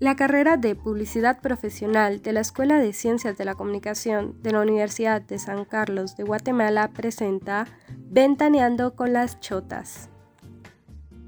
La 0.00 0.14
carrera 0.14 0.56
de 0.56 0.76
Publicidad 0.76 1.40
Profesional 1.40 2.22
de 2.22 2.32
la 2.32 2.38
Escuela 2.38 2.78
de 2.78 2.92
Ciencias 2.92 3.36
de 3.36 3.44
la 3.44 3.56
Comunicación 3.56 4.40
de 4.44 4.52
la 4.52 4.60
Universidad 4.60 5.20
de 5.20 5.40
San 5.40 5.64
Carlos 5.64 6.16
de 6.16 6.22
Guatemala 6.22 6.92
presenta 6.94 7.66
Ventaneando 8.08 8.94
con 8.94 9.12
las 9.12 9.40
Chotas. 9.40 10.08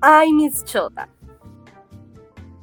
Ay, 0.00 0.32
mis 0.32 0.64
chotas. 0.64 1.08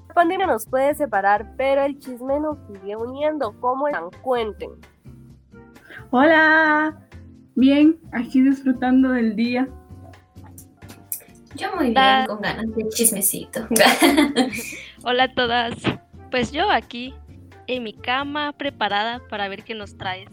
La 0.08 0.14
pandemia 0.14 0.48
nos 0.48 0.66
puede 0.66 0.96
separar, 0.96 1.54
pero 1.58 1.84
el 1.84 2.00
chisme 2.00 2.40
nos 2.40 2.58
sigue 2.68 2.96
uniendo. 2.96 3.54
¿Cómo 3.60 3.90
están? 3.90 4.10
Cuenten. 4.22 4.70
Hola. 6.12 7.06
Bien, 7.56 8.00
aquí 8.14 8.42
disfrutando 8.42 9.10
del 9.10 9.36
día. 9.36 9.68
Yo 11.56 11.76
muy 11.76 11.92
bien, 11.92 12.26
con 12.28 12.40
ganas 12.40 12.74
de 12.76 12.88
chismecito. 12.88 13.68
Hola 15.10 15.24
a 15.24 15.34
todas. 15.34 15.74
Pues 16.32 16.52
yo 16.52 16.70
aquí, 16.70 17.16
en 17.68 17.84
mi 17.84 17.94
cama, 17.94 18.52
preparada 18.52 19.22
para 19.30 19.48
ver 19.48 19.64
qué 19.64 19.74
nos 19.74 19.98
traes. 19.98 20.30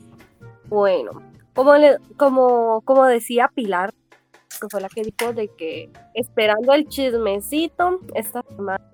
Bueno, 0.67 1.23
como, 1.55 1.77
le, 1.77 1.99
como, 2.17 2.81
como 2.81 3.05
decía 3.05 3.49
Pilar, 3.55 3.95
que 4.61 4.67
fue 4.69 4.81
la 4.81 4.89
que 4.89 5.03
dijo 5.03 5.33
de 5.33 5.47
que 5.47 5.93
esperando 6.15 6.73
el 6.73 6.89
chismecito, 6.89 8.01
esta 8.17 8.43
semana 8.43 8.85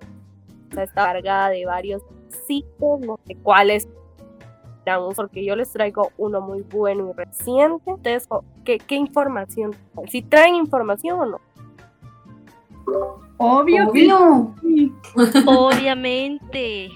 está 0.69 0.85
cargada 0.85 1.49
de 1.49 1.65
varios 1.65 2.03
sitios, 2.45 2.99
no 2.99 3.19
sé 3.25 3.35
cuáles 3.41 3.87
porque 5.15 5.43
yo 5.43 5.55
les 5.55 5.71
traigo 5.71 6.11
uno 6.17 6.41
muy 6.41 6.61
bueno 6.61 7.09
y 7.09 7.17
reciente. 7.17 7.89
Entonces, 7.89 8.27
¿qué, 8.63 8.77
qué 8.77 8.95
información? 8.95 9.75
¿Si 10.11 10.21
traen 10.21 10.55
información 10.55 11.21
o 11.21 11.25
no? 11.25 13.30
Obvio, 13.41 13.89
Obvio. 13.89 14.55
sí. 14.61 14.93
Obviamente, 15.45 16.89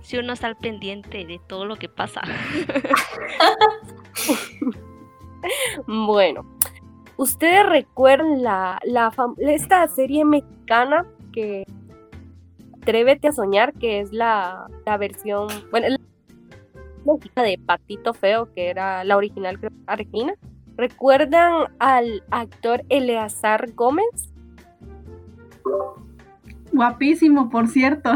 si 0.00 0.16
uno 0.18 0.32
está 0.32 0.46
al 0.46 0.56
pendiente 0.56 1.24
de 1.24 1.40
todo 1.46 1.64
lo 1.66 1.76
que 1.76 1.88
pasa. 1.88 2.22
Bueno, 5.86 6.44
¿ustedes 7.16 7.64
recuerdan 7.66 8.42
la, 8.42 8.78
la 8.84 9.10
fam- 9.12 9.34
esta 9.38 9.86
serie 9.88 10.24
mexicana 10.24 11.06
que 11.32 11.64
Atrévete 12.82 13.28
a 13.28 13.32
soñar, 13.32 13.74
que 13.74 14.00
es 14.00 14.12
la, 14.12 14.66
la 14.86 14.96
versión, 14.96 15.46
bueno, 15.70 15.88
la 15.90 15.98
mexicana 17.12 17.46
de 17.46 17.58
Patito 17.58 18.14
Feo, 18.14 18.50
que 18.54 18.68
era 18.70 19.04
la 19.04 19.16
original 19.16 19.58
creo, 19.58 19.70
argentina? 19.86 20.32
¿Recuerdan 20.76 21.66
al 21.80 22.22
actor 22.30 22.82
Eleazar 22.88 23.72
Gómez? 23.74 24.32
Guapísimo, 26.72 27.48
por 27.50 27.68
cierto. 27.68 28.12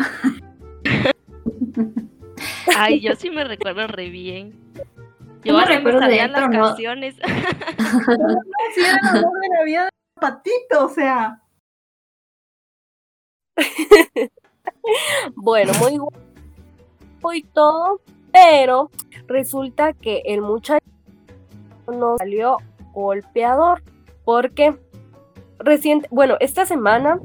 Ay, 2.76 3.00
yo 3.00 3.14
sí 3.16 3.30
me 3.30 3.44
recuerdo 3.44 3.86
re 3.86 4.08
bien. 4.10 4.52
Yo 5.44 5.54
me 5.54 5.60
hasta 5.60 5.74
recuerdo 5.76 5.98
de 6.00 6.04
sabía 6.06 6.24
él, 6.26 6.32
las 6.32 6.50
no- 6.50 6.60
canciones. 6.66 7.16
Era 7.18 9.00
la 9.58 9.64
vida 9.64 9.84
de 9.84 9.90
Patito, 10.20 10.86
o 10.86 10.88
sea. 10.88 11.40
Bueno, 15.36 15.72
muy 15.80 15.96
guapo 15.98 17.32
y 17.34 17.42
todo, 17.42 18.00
pero 18.32 18.90
resulta 19.26 19.92
que 19.92 20.22
el 20.26 20.40
muchacho 20.42 20.84
no 21.86 22.16
salió 22.18 22.56
golpeador 22.92 23.82
porque 24.24 24.76
reciente, 25.58 26.08
bueno, 26.10 26.36
esta 26.40 26.66
semana 26.66 27.20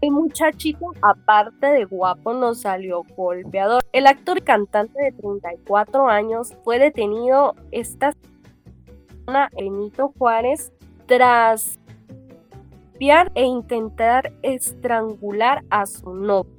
el 0.00 0.10
muchachito, 0.10 0.92
aparte 1.02 1.66
de 1.66 1.84
guapo, 1.84 2.32
no 2.34 2.54
salió 2.54 3.02
golpeador. 3.16 3.82
El 3.92 4.06
actor 4.06 4.38
y 4.38 4.42
cantante 4.42 5.02
de 5.02 5.12
34 5.12 6.08
años 6.08 6.54
fue 6.64 6.78
detenido 6.78 7.54
esta 7.72 8.12
semana 9.26 9.48
en 9.56 9.72
Benito 9.72 10.12
Juárez 10.18 10.72
tras 11.06 11.78
golpear 12.98 13.30
e 13.34 13.44
intentar 13.44 14.32
estrangular 14.42 15.64
a 15.70 15.86
su 15.86 16.12
novio. 16.14 16.52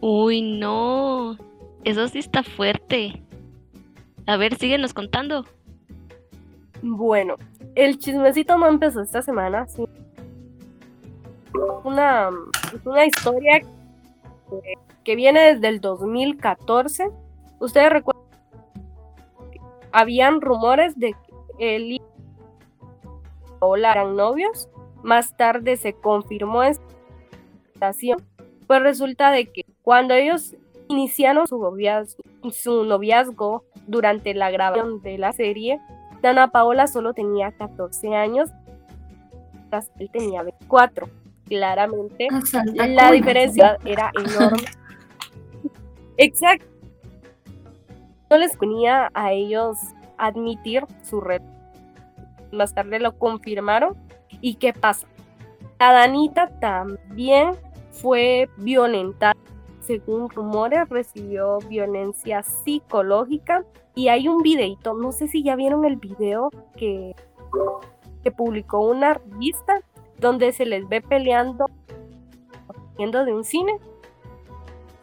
Uy, 0.00 0.42
no. 0.42 1.36
Eso 1.84 2.06
sí 2.08 2.20
está 2.20 2.42
fuerte. 2.42 3.22
A 4.26 4.36
ver, 4.36 4.56
síguenos 4.56 4.94
contando. 4.94 5.44
Bueno, 6.82 7.36
el 7.74 7.98
chismecito 7.98 8.56
no 8.56 8.68
empezó 8.68 9.00
esta 9.00 9.22
semana, 9.22 9.66
sí. 9.66 9.84
Una, 11.84 12.30
es 12.74 12.86
una 12.86 13.06
historia 13.06 13.60
que, 13.60 14.74
que 15.04 15.16
viene 15.16 15.54
desde 15.54 15.68
el 15.68 15.80
2014. 15.80 17.10
Ustedes 17.60 17.90
recuerdan, 17.90 18.24
habían 19.92 20.40
rumores 20.40 20.98
de 20.98 21.14
que 21.58 21.76
él 21.76 21.92
y 21.92 22.02
Paola 23.58 23.92
eran 23.92 24.16
novios. 24.16 24.68
Más 25.02 25.36
tarde 25.36 25.76
se 25.76 25.92
confirmó 25.92 26.62
esta 26.62 26.82
situación. 27.72 28.18
Pues 28.66 28.82
resulta 28.82 29.30
de 29.30 29.46
que 29.46 29.62
cuando 29.82 30.14
ellos 30.14 30.54
iniciaron 30.88 31.46
su 31.46 31.58
noviazgo, 31.58 32.22
su 32.50 32.84
noviazgo 32.84 33.64
durante 33.86 34.34
la 34.34 34.50
grabación 34.50 35.00
de 35.02 35.18
la 35.18 35.32
serie, 35.32 35.80
Dana 36.20 36.48
Paola 36.50 36.86
solo 36.86 37.14
tenía 37.14 37.52
14 37.52 38.14
años, 38.14 38.50
él 39.98 40.10
tenía 40.12 40.42
24. 40.42 41.08
Claramente, 41.48 42.28
Santa 42.44 42.86
la 42.86 43.12
diferencia 43.12 43.78
era 43.84 44.10
enorme. 44.14 44.64
Exacto. 46.16 46.66
No 48.30 48.36
les 48.36 48.56
ponía 48.56 49.10
a 49.14 49.32
ellos 49.32 49.78
admitir 50.18 50.84
su 51.02 51.20
red. 51.20 51.40
Más 52.52 52.74
tarde 52.74 52.98
lo 52.98 53.16
confirmaron. 53.16 53.96
¿Y 54.40 54.56
qué 54.56 54.72
pasa? 54.72 55.06
La 55.78 55.92
Danita 55.92 56.48
también 56.60 57.52
fue 57.92 58.48
violentada. 58.58 59.34
Según 59.80 60.28
rumores, 60.28 60.88
recibió 60.88 61.58
violencia 61.60 62.42
psicológica. 62.42 63.64
Y 63.94 64.08
hay 64.08 64.28
un 64.28 64.42
videito, 64.42 64.94
no 64.94 65.12
sé 65.12 65.28
si 65.28 65.42
ya 65.42 65.56
vieron 65.56 65.84
el 65.84 65.96
video 65.96 66.50
que, 66.76 67.16
que 68.22 68.30
publicó 68.30 68.80
una 68.80 69.14
revista 69.14 69.80
donde 70.18 70.52
se 70.52 70.66
les 70.66 70.88
ve 70.88 71.00
peleando 71.00 71.66
yendo 72.98 73.24
de 73.24 73.32
un 73.34 73.44
cine. 73.44 73.72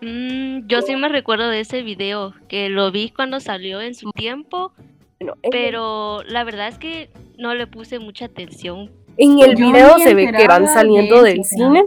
Mm, 0.02 0.68
yo 0.68 0.82
sí 0.82 0.96
me 0.96 1.08
recuerdo 1.10 1.48
de 1.50 1.62
ese 1.62 1.82
video, 1.82 2.34
que 2.48 2.70
lo 2.70 2.92
vi 2.92 3.10
cuando 3.10 3.40
salió 3.40 3.82
en 3.82 3.96
su 3.96 4.12
tiempo, 4.12 4.72
Bueno, 5.20 5.34
en 5.42 5.46
el- 5.46 5.50
pero 5.52 6.22
la 6.24 6.44
verdad 6.44 6.68
es 6.68 6.78
que 6.78 7.10
no 7.38 7.54
le 7.56 7.68
puse 7.68 8.00
mucha 8.00 8.26
atención. 8.26 8.92
En 9.18 9.40
el 9.40 9.56
Yo 9.56 9.68
video 9.68 9.98
se 10.00 10.14
ve 10.14 10.32
que 10.32 10.48
van 10.48 10.68
saliendo 10.68 11.24
de 11.24 11.30
del 11.32 11.40
eso, 11.40 11.56
cine. 11.56 11.86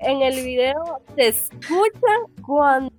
En 0.00 0.22
el 0.22 0.44
video 0.44 1.00
se 1.14 1.28
escucha 1.28 2.12
cuando 2.44 2.90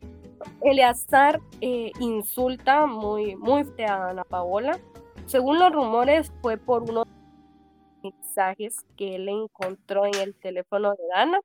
Eleazar 0.64 1.40
eh, 1.62 1.92
insulta 2.00 2.86
muy, 2.86 3.36
muy 3.36 3.64
fea 3.76 3.96
a 3.96 4.10
Ana 4.12 4.24
Paola. 4.24 4.80
Según 5.26 5.60
los 5.60 5.72
rumores, 5.74 6.32
fue 6.42 6.58
por 6.58 6.84
unos 6.90 7.06
mensajes 8.04 8.86
que 8.96 9.16
él 9.16 9.30
encontró 9.30 10.06
en 10.06 10.16
el 10.16 10.36
teléfono 10.36 10.92
de 10.92 11.04
Dana. 11.14 11.40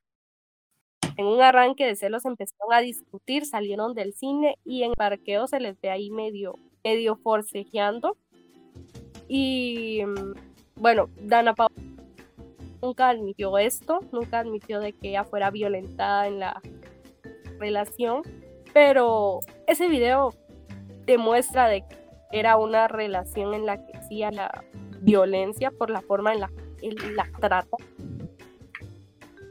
En 1.16 1.26
un 1.26 1.40
arranque 1.42 1.86
de 1.86 1.96
celos 1.96 2.24
empezaron 2.24 2.72
a 2.72 2.80
discutir, 2.80 3.44
salieron 3.44 3.94
del 3.94 4.14
cine 4.14 4.56
y 4.64 4.82
en 4.82 4.90
el 4.90 4.96
parqueo 4.96 5.46
se 5.46 5.60
les 5.60 5.80
ve 5.80 5.90
ahí 5.90 6.10
medio, 6.10 6.58
medio 6.82 7.16
forcejeando. 7.16 8.16
Y 9.28 10.00
bueno, 10.76 11.08
Dana 11.20 11.54
Paola 11.54 11.74
nunca 12.82 13.10
admitió 13.10 13.56
esto, 13.58 14.00
nunca 14.10 14.40
admitió 14.40 14.80
de 14.80 14.92
que 14.92 15.10
ella 15.10 15.24
fuera 15.24 15.50
violentada 15.50 16.26
en 16.26 16.40
la 16.40 16.60
relación, 17.58 18.22
pero 18.72 19.40
ese 19.66 19.88
video 19.88 20.34
demuestra 21.06 21.68
de 21.68 21.82
que 21.82 21.96
era 22.32 22.56
una 22.56 22.88
relación 22.88 23.54
en 23.54 23.66
la 23.66 23.84
que 23.84 23.92
existía 23.92 24.30
la 24.30 24.64
violencia 25.02 25.70
por 25.70 25.90
la 25.90 26.00
forma 26.00 26.32
en 26.32 26.40
la 26.40 26.50
que 26.80 26.92
la 27.14 27.28
trata. 27.40 27.76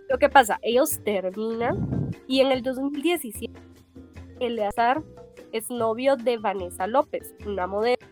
Lo 0.10 0.18
que 0.18 0.30
pasa, 0.30 0.60
ellos 0.62 1.00
terminan 1.04 2.12
y 2.28 2.42
en 2.42 2.52
el 2.52 2.64
2017 2.64 3.54
Eleazar 4.40 5.04
es 5.52 5.70
novio 5.70 6.16
de 6.16 6.38
Vanessa 6.38 6.88
López, 6.88 7.34
una 7.46 7.68
modelo, 7.68 8.06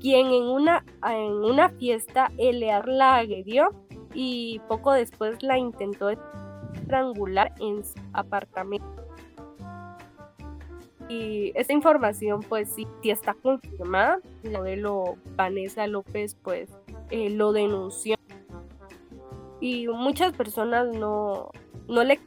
quien 0.00 0.26
en 0.26 0.44
una, 0.44 0.84
en 1.08 1.32
una 1.32 1.70
fiesta 1.70 2.30
Eleazar 2.38 2.88
la 2.88 3.16
agredió 3.16 3.70
y 4.12 4.60
poco 4.68 4.92
después 4.92 5.42
la 5.42 5.58
intentó 5.58 6.10
estrangular 6.10 7.52
en 7.60 7.84
su 7.84 7.94
apartamento. 8.12 8.93
Y 11.08 11.52
esta 11.54 11.72
información 11.72 12.40
pues 12.48 12.68
sí, 12.74 12.86
sí 13.02 13.10
está 13.10 13.34
confirmada. 13.34 14.18
La 14.42 14.58
modelo 14.58 15.16
Vanessa 15.36 15.86
López 15.86 16.36
pues 16.42 16.70
eh, 17.10 17.30
lo 17.30 17.52
denunció. 17.52 18.16
Y 19.60 19.86
muchas 19.88 20.32
personas 20.32 20.88
no, 20.94 21.50
no 21.88 22.04
le 22.04 22.18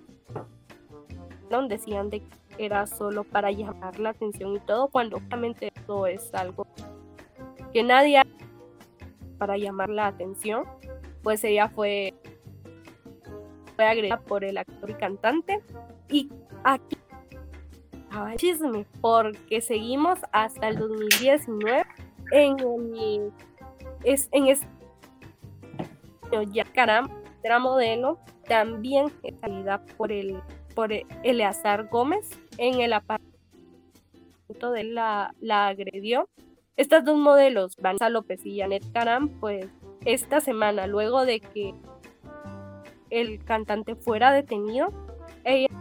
decían 1.67 2.09
de 2.09 2.21
que 2.21 2.65
era 2.65 2.87
solo 2.87 3.23
para 3.23 3.51
llamar 3.51 3.99
la 3.99 4.09
atención 4.09 4.55
y 4.55 4.59
todo, 4.59 4.87
cuando 4.89 5.17
obviamente 5.17 5.71
eso 5.75 6.07
es 6.07 6.33
algo 6.33 6.67
que 7.73 7.83
nadie 7.83 8.21
para 9.37 9.57
llamar 9.57 9.89
la 9.89 10.07
atención, 10.07 10.65
pues 11.23 11.43
ella 11.43 11.69
fue, 11.69 12.13
fue 13.75 13.85
agredida 13.85 14.19
por 14.19 14.43
el 14.43 14.57
actor 14.57 14.89
y 14.89 14.93
cantante. 14.95 15.61
Y 16.09 16.29
aquí 16.63 16.97
chisme, 18.37 18.85
porque 19.01 19.61
seguimos 19.61 20.19
hasta 20.31 20.69
el 20.69 20.77
2019 20.77 21.85
en 22.31 22.59
el 22.59 23.33
es 24.03 24.29
en 24.31 24.47
este 24.47 24.67
ya 26.51 26.65
caramba 26.65 27.13
era 27.43 27.59
modelo 27.59 28.19
también 28.47 29.11
salida 29.41 29.83
por 29.97 30.11
el 30.11 30.41
por 30.75 30.91
Eleazar 31.23 31.87
Gómez 31.87 32.29
en 32.57 32.81
el 32.81 32.93
apartamento 32.93 34.71
de 34.71 34.83
la, 34.83 35.33
la 35.39 35.67
agredió. 35.69 36.29
Estas 36.75 37.03
dos 37.03 37.17
modelos, 37.17 37.75
Vanessa 37.77 38.09
López 38.09 38.45
y 38.45 38.59
Janet 38.59 38.83
Caram, 38.93 39.29
pues 39.39 39.65
esta 40.05 40.39
semana, 40.39 40.85
luego 40.85 41.25
de 41.25 41.39
que 41.39 41.73
el 43.09 43.43
cantante 43.43 43.95
fuera 43.95 44.31
detenido, 44.31 44.89
ellas 45.43 45.71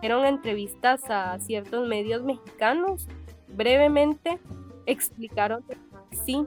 dieron 0.00 0.24
entrevistas 0.24 1.02
a 1.10 1.38
ciertos 1.38 1.86
medios 1.86 2.22
mexicanos. 2.22 3.08
Brevemente 3.48 4.38
explicaron 4.86 5.62
que 5.64 5.76
sí, 6.24 6.46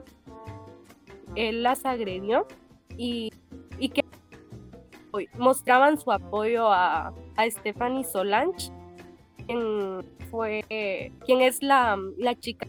él 1.34 1.62
las 1.62 1.84
agredió 1.84 2.46
y, 2.96 3.30
que 3.78 4.04
mostraban 5.38 5.98
su 5.98 6.10
apoyo 6.10 6.72
a, 6.72 7.14
a 7.36 7.50
Stephanie 7.50 8.04
Solange, 8.04 8.72
quien, 9.46 10.04
fue, 10.30 10.64
quien 11.24 11.40
es 11.40 11.62
la, 11.62 11.98
la 12.18 12.34
chica 12.34 12.66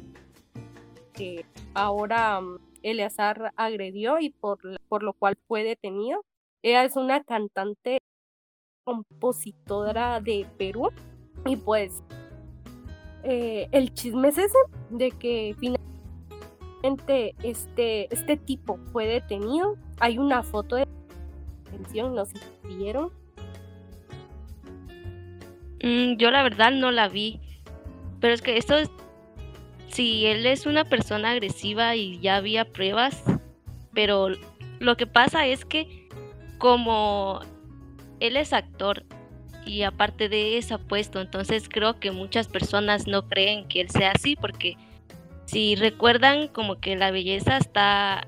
que 1.16 1.46
ahora 1.74 2.42
mm, 2.42 2.58
Eleazar 2.84 3.52
agredió 3.56 4.20
y 4.20 4.30
por, 4.30 4.60
por 4.88 5.02
lo 5.02 5.14
cual 5.14 5.38
fue 5.48 5.64
detenido. 5.64 6.24
Ella 6.62 6.84
es 6.84 6.96
una 6.96 7.24
cantante 7.24 8.00
compositora 8.86 10.22
de 10.22 10.46
Perú 10.58 10.90
y 11.46 11.58
pues 11.58 12.04
eh, 13.24 13.68
el 13.72 13.94
chisme 13.94 14.30
es 14.30 14.38
ese 14.38 14.58
de 14.92 15.12
que 15.12 15.56
finalmente 15.60 17.36
este, 17.44 18.14
este 18.14 18.38
tipo 18.38 18.80
fue 18.94 19.08
detenido. 19.08 19.76
Hay 20.00 20.20
una 20.20 20.44
foto 20.44 20.76
de 20.76 20.88
detención, 21.66 22.14
no 22.14 22.26
sé 22.26 22.38
si 22.38 22.76
vieron. 22.76 23.12
Mm, 25.84 26.18
yo 26.18 26.30
la 26.32 26.44
verdad 26.44 26.72
no 26.72 26.92
la 26.92 27.10
vi, 27.10 27.42
pero 28.20 28.34
es 28.34 28.42
que 28.42 28.58
esto 28.58 28.78
es 28.78 28.90
si 29.88 30.28
él 30.28 30.46
es 30.46 30.66
una 30.68 30.86
persona 30.86 31.32
agresiva 31.32 31.96
y 31.96 32.20
ya 32.20 32.36
había 32.36 32.66
pruebas, 32.72 33.24
pero 33.94 34.30
lo 34.80 34.98
que 34.98 35.08
pasa 35.08 35.48
es 35.48 35.66
que 35.66 36.08
como 36.60 37.42
él 38.28 38.38
es 38.38 38.54
actor 38.54 39.04
y 39.66 39.82
aparte 39.82 40.30
de 40.30 40.58
eso 40.58 40.76
apuesto, 40.76 41.22
entonces 41.22 41.68
creo 41.70 42.00
que 42.00 42.12
muchas 42.12 42.48
personas 42.48 43.08
no 43.08 43.28
creen 43.28 43.68
que 43.68 43.82
él 43.82 43.90
sea 43.90 44.12
así 44.12 44.36
porque 44.36 44.78
si 45.46 45.76
recuerdan 45.76 46.48
como 46.48 46.80
que 46.80 46.96
la 46.96 47.12
belleza 47.12 47.58
está 47.58 48.28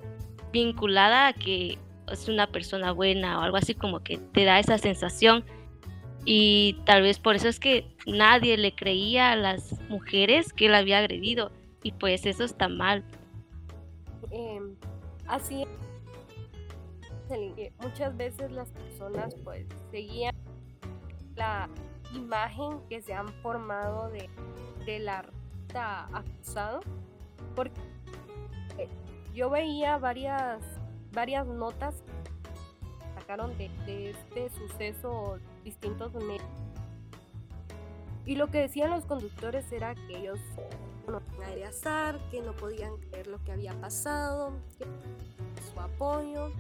vinculada 0.52 1.28
a 1.28 1.34
que 1.34 1.78
es 2.12 2.28
una 2.28 2.48
persona 2.48 2.92
buena 2.92 3.40
o 3.40 3.42
algo 3.42 3.58
así 3.58 3.76
como 3.76 4.02
que 4.02 4.18
te 4.18 4.46
da 4.46 4.60
esa 4.60 4.78
sensación 4.78 5.44
y 6.26 6.78
tal 6.86 7.04
vez 7.04 7.20
por 7.20 7.36
eso 7.36 7.48
es 7.48 7.60
que 7.60 7.86
nadie 8.06 8.58
le 8.58 8.76
creía 8.76 9.32
a 9.32 9.36
las 9.36 9.80
mujeres 9.90 10.54
que 10.54 10.66
él 10.66 10.76
había 10.76 11.00
agredido 11.00 11.52
y 11.84 11.94
pues 11.94 12.26
eso 12.26 12.44
está 12.44 12.68
mal. 12.68 13.04
Em, 14.32 14.76
así 15.28 15.66
muchas 17.82 18.16
veces 18.16 18.52
las 18.52 18.70
personas 18.72 19.36
pues 19.44 19.66
seguían 19.92 20.36
la 21.36 21.70
imagen 22.14 22.80
que 22.90 23.02
se 23.02 23.14
han 23.14 23.28
formado 23.42 24.10
de 24.10 24.30
del 24.86 25.10
artista 25.10 26.08
acusado 26.14 26.80
porque 27.56 27.80
yo 29.34 29.50
veía 29.50 29.98
varias 29.98 30.62
varias 31.12 31.46
notas 31.46 32.04
sacaron 33.28 33.58
de, 33.58 34.12
este 34.12 34.50
suceso 34.52 35.38
distintos 35.66 36.14
medios. 36.14 36.42
Y 38.26 38.36
lo 38.36 38.48
que 38.48 38.60
decían 38.60 38.92
los 38.92 39.06
conductores 39.06 39.70
era 39.72 39.96
que 39.96 40.18
ellos 40.18 40.40
no 41.08 41.22
azar, 41.68 42.20
que 42.32 42.42
no 42.42 42.54
podían 42.54 42.98
creer 42.98 43.28
lo 43.28 43.44
que 43.44 43.52
había 43.52 43.74
pasado, 43.82 44.54
que 44.78 44.86
su 45.74 45.80
apoyo. 45.80 46.52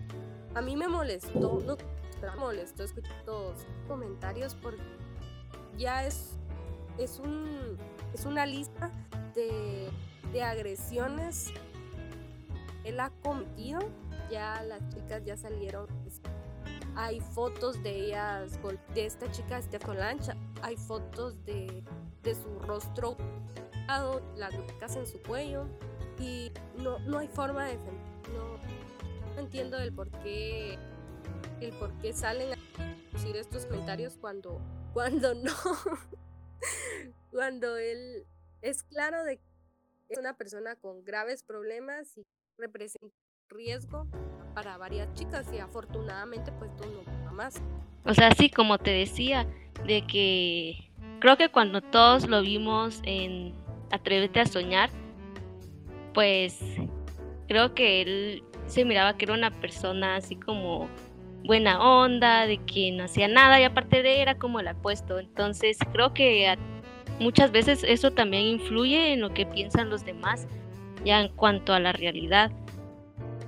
A 0.57 0.61
mí 0.61 0.75
me 0.75 0.87
molestó, 0.87 1.61
no 1.65 1.77
me 2.21 2.35
molestó 2.35 2.83
escuchar 2.83 3.23
todos 3.25 3.67
comentarios 3.87 4.55
porque 4.55 4.81
ya 5.77 6.03
es, 6.03 6.31
es, 6.97 7.19
un, 7.19 7.77
es 8.11 8.25
una 8.25 8.47
lista 8.47 8.91
de, 9.35 9.89
de 10.33 10.41
agresiones 10.41 11.53
él 12.83 12.99
ha 12.99 13.11
cometido. 13.21 13.81
Ya 14.31 14.61
las 14.63 14.81
chicas 14.89 15.23
ya 15.23 15.37
salieron 15.37 15.87
hay 16.95 17.19
fotos 17.19 17.81
de 17.83 18.07
ellas, 18.07 18.59
de 18.95 19.05
esta 19.05 19.31
chica 19.31 19.61
Stefan 19.61 19.99
Lancha, 19.99 20.35
hay 20.63 20.75
fotos 20.75 21.35
de, 21.45 21.83
su 22.23 22.59
rostro, 22.65 23.15
las 24.35 24.57
marcas 24.57 24.95
en 24.95 25.05
su 25.05 25.21
cuello 25.21 25.67
y 26.19 26.51
no, 26.79 26.97
no 26.99 27.19
hay 27.19 27.27
forma 27.27 27.65
de 27.65 27.73
defender. 27.73 28.07
Entiendo 29.37 29.77
el 29.79 29.93
por 29.93 30.09
qué, 30.23 30.77
el 31.61 31.73
por 31.79 31.93
qué 31.99 32.13
salen 32.13 32.53
a 32.53 32.57
decir 33.11 33.35
estos 33.35 33.65
comentarios 33.65 34.17
cuando, 34.19 34.61
cuando 34.93 35.33
no, 35.35 35.53
cuando 37.31 37.77
él 37.77 38.25
es 38.61 38.83
claro 38.83 39.23
de 39.23 39.37
que 39.37 39.43
es 40.09 40.17
una 40.17 40.35
persona 40.35 40.75
con 40.75 41.03
graves 41.03 41.43
problemas 41.43 42.17
y 42.17 42.25
representa 42.57 43.13
riesgo 43.49 44.07
para 44.53 44.77
varias 44.77 45.13
chicas 45.13 45.47
y 45.53 45.59
afortunadamente 45.59 46.51
pues 46.53 46.75
tú 46.75 46.83
no 46.85 47.31
más. 47.31 47.61
O 48.05 48.13
sea, 48.13 48.31
sí, 48.31 48.49
como 48.49 48.77
te 48.77 48.91
decía, 48.91 49.45
de 49.85 50.05
que 50.05 50.91
creo 51.19 51.37
que 51.37 51.49
cuando 51.49 51.81
todos 51.81 52.27
lo 52.27 52.41
vimos 52.41 53.01
en 53.03 53.53
Atrévete 53.91 54.41
a 54.41 54.45
soñar, 54.45 54.89
pues 56.13 56.59
creo 57.47 57.73
que 57.73 58.01
él 58.01 58.43
se 58.67 58.85
miraba 58.85 59.17
que 59.17 59.25
era 59.25 59.33
una 59.33 59.51
persona 59.51 60.15
así 60.15 60.35
como 60.35 60.87
buena 61.43 61.81
onda, 61.81 62.45
de 62.45 62.57
que 62.57 62.91
no 62.91 63.05
hacía 63.05 63.27
nada 63.27 63.59
y 63.59 63.63
aparte 63.63 64.03
de 64.03 64.21
era 64.21 64.37
como 64.37 64.59
el 64.59 64.67
apuesto. 64.67 65.19
Entonces 65.19 65.77
creo 65.91 66.13
que 66.13 66.57
muchas 67.19 67.51
veces 67.51 67.83
eso 67.87 68.11
también 68.11 68.43
influye 68.43 69.13
en 69.13 69.21
lo 69.21 69.33
que 69.33 69.45
piensan 69.45 69.89
los 69.89 70.05
demás 70.05 70.47
ya 71.03 71.21
en 71.21 71.29
cuanto 71.29 71.73
a 71.73 71.79
la 71.79 71.93
realidad. 71.93 72.51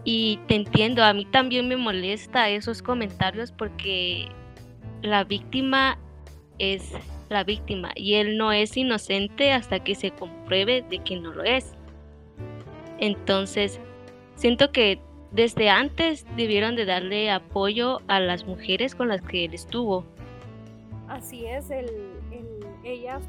Y 0.06 0.40
te 0.48 0.56
entiendo, 0.56 1.04
a 1.04 1.14
mí 1.14 1.26
también 1.26 1.68
me 1.68 1.76
molesta 1.76 2.50
esos 2.50 2.82
comentarios 2.82 3.52
porque 3.52 4.30
la 5.02 5.24
víctima 5.24 6.00
es 6.58 6.94
la 7.30 7.44
víctima 7.44 7.92
y 7.96 8.16
él 8.16 8.38
no 8.38 8.52
es 8.52 8.76
inocente 8.76 9.52
hasta 9.52 9.84
que 9.84 9.96
se 9.96 10.12
compruebe 10.12 10.84
de 10.90 11.00
que 11.00 11.18
no 11.18 11.32
lo 11.32 11.44
es. 11.44 11.74
Entonces, 12.98 13.80
siento 14.36 14.72
que 14.72 15.00
desde 15.32 15.70
antes 15.70 16.26
debieron 16.36 16.76
de 16.76 16.86
darle 16.86 17.32
apoyo 17.32 18.02
a 18.08 18.20
las 18.20 18.46
mujeres 18.46 18.96
con 18.96 19.08
las 19.08 19.22
que 19.22 19.46
él 19.46 19.54
estuvo. 19.54 20.06
Así 21.08 21.46
es, 21.46 21.70
el, 21.70 21.88
el 22.32 22.66
ella, 22.84 23.20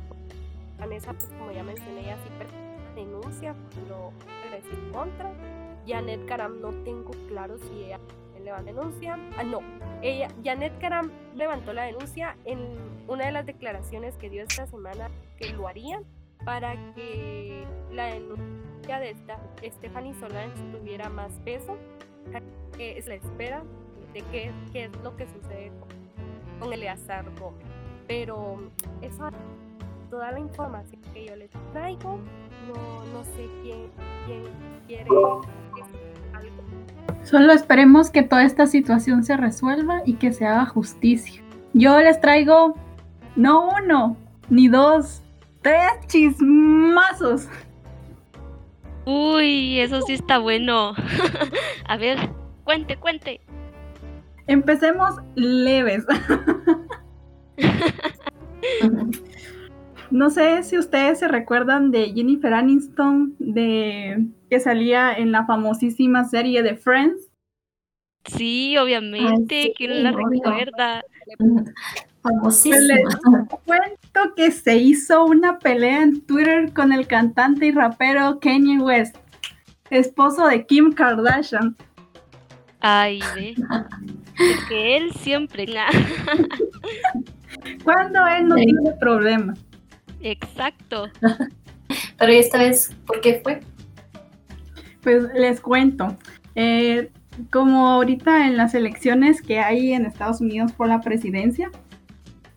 Vanessa, 0.78 1.12
pues 1.12 1.26
como 1.38 1.50
ya 1.52 1.62
mencioné, 1.62 2.00
ella 2.00 2.16
sí 2.25 2.30
denuncia 2.95 3.54
cuando 3.75 4.12
en 4.52 4.92
contra 4.92 5.33
Janet 5.87 6.26
Karam 6.26 6.61
no 6.61 6.71
tengo 6.85 7.11
claro 7.28 7.57
si 7.59 7.85
ella 7.85 7.99
levantó 8.45 8.73
denuncia. 8.73 9.19
Ah, 9.37 9.42
no, 9.42 9.61
ella, 10.02 10.28
Janet 10.45 10.78
Karam 10.80 11.11
levantó 11.35 11.73
la 11.73 11.85
denuncia 11.85 12.37
en 12.45 12.59
una 13.09 13.26
de 13.26 13.33
las 13.33 13.47
declaraciones 13.47 14.16
que 14.16 14.30
dio 14.30 14.42
esta 14.42 14.66
semana 14.66 15.11
que 15.38 15.52
lo 15.52 15.66
haría 15.69 16.02
para 16.45 16.75
que 16.95 17.65
la 17.93 18.07
denuncia 18.07 18.99
de 18.99 19.11
esta 19.11 19.39
Stephanie 19.63 20.15
Solange 20.15 20.63
tuviera 20.73 21.09
más 21.09 21.33
peso. 21.45 21.77
Que 22.77 22.99
es 22.99 23.07
la 23.07 23.15
espera 23.15 23.63
de 24.15 24.23
qué, 24.31 24.53
qué 24.73 24.85
es 24.85 24.91
lo 25.03 25.17
que 25.17 25.27
sucede 25.27 25.73
con, 25.81 25.89
con 26.61 26.73
Eleazar 26.73 27.25
Gómez. 27.39 27.67
Pero 28.07 28.59
esa 29.03 29.31
toda 30.11 30.33
la 30.33 30.41
información 30.41 31.01
que 31.15 31.27
yo 31.27 31.37
les 31.37 31.51
traigo. 31.73 32.19
No, 32.69 33.05
no 33.13 33.25
sé 33.25 33.49
quién, 33.63 33.89
quién 34.27 34.43
quiere 34.87 35.09
Solo 37.25 37.53
esperemos 37.53 38.11
que 38.11 38.23
toda 38.23 38.45
esta 38.45 38.67
situación 38.67 39.25
se 39.25 39.37
resuelva 39.37 40.03
y 40.05 40.15
que 40.15 40.33
se 40.33 40.47
haga 40.47 40.67
justicia. 40.67 41.43
Yo 41.73 41.99
les 42.01 42.21
traigo 42.21 42.75
No 43.37 43.69
uno, 43.69 44.17
ni 44.49 44.69
dos, 44.69 45.23
tres 45.62 46.07
chismazos. 46.07 47.49
Uy, 49.07 49.81
eso 49.81 50.00
sí 50.02 50.12
está 50.14 50.38
bueno. 50.38 50.95
A 51.87 51.97
ver, 51.97 52.31
cuente, 52.64 52.97
cuente. 52.97 53.40
Empecemos 54.47 55.17
leves. 55.35 56.05
No 60.11 60.29
sé 60.31 60.64
si 60.64 60.76
ustedes 60.76 61.21
se 61.21 61.29
recuerdan 61.29 61.93
de 61.93 62.12
Jennifer 62.12 62.52
Aniston, 62.52 63.37
de 63.38 64.26
que 64.50 64.59
salía 64.59 65.12
en 65.14 65.31
la 65.31 65.47
famosísima 65.47 66.25
serie 66.25 66.64
de 66.64 66.76
Friends. 66.76 67.31
Sí, 68.25 68.76
obviamente, 68.76 69.55
Ay, 69.55 69.67
sí, 69.67 69.73
¿quién 69.76 70.02
la 70.02 70.11
obvio. 70.11 70.29
recuerda? 70.43 71.05
Famosísima. 72.23 73.11
Cuento 73.65 74.35
que 74.37 74.50
se 74.50 74.77
hizo 74.77 75.25
una 75.25 75.59
pelea 75.59 76.03
en 76.03 76.21
Twitter 76.23 76.73
con 76.73 76.93
el 76.93 77.07
cantante 77.07 77.67
y 77.67 77.71
rapero 77.73 78.39
Kanye 78.41 78.79
West, 78.79 79.17
esposo 79.91 80.47
de 80.47 80.67
Kim 80.67 80.93
Kardashian. 80.93 81.77
Ay, 82.81 83.21
ve. 83.35 83.55
Es 84.39 84.65
que 84.69 84.97
él 84.97 85.12
siempre. 85.21 85.67
Cuando 87.85 88.27
él 88.27 88.49
no 88.49 88.57
Sí. 88.57 88.65
tiene 88.67 88.93
problema. 88.99 89.55
Exacto. 90.21 91.09
Pero 92.19 92.33
esta 92.33 92.59
vez, 92.59 92.95
¿por 93.07 93.21
qué 93.21 93.41
fue? 93.43 93.61
Pues 95.03 95.25
les 95.35 95.61
cuento. 95.61 96.17
Eh, 96.55 97.11
como 97.50 97.87
ahorita 97.89 98.47
en 98.47 98.57
las 98.57 98.75
elecciones 98.75 99.41
que 99.43 99.59
hay 99.61 99.93
en 99.93 100.05
Estados 100.07 100.41
Unidos 100.41 100.73
por 100.73 100.89
la 100.89 101.00
presidencia, 101.00 101.71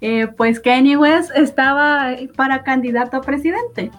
eh, 0.03 0.27
pues 0.27 0.60
Kanye 0.60 0.98
West 0.98 1.31
estaba 1.33 2.17
para 2.36 2.62
candidato 2.63 3.15
a 3.15 3.22
presidente. 3.22 3.89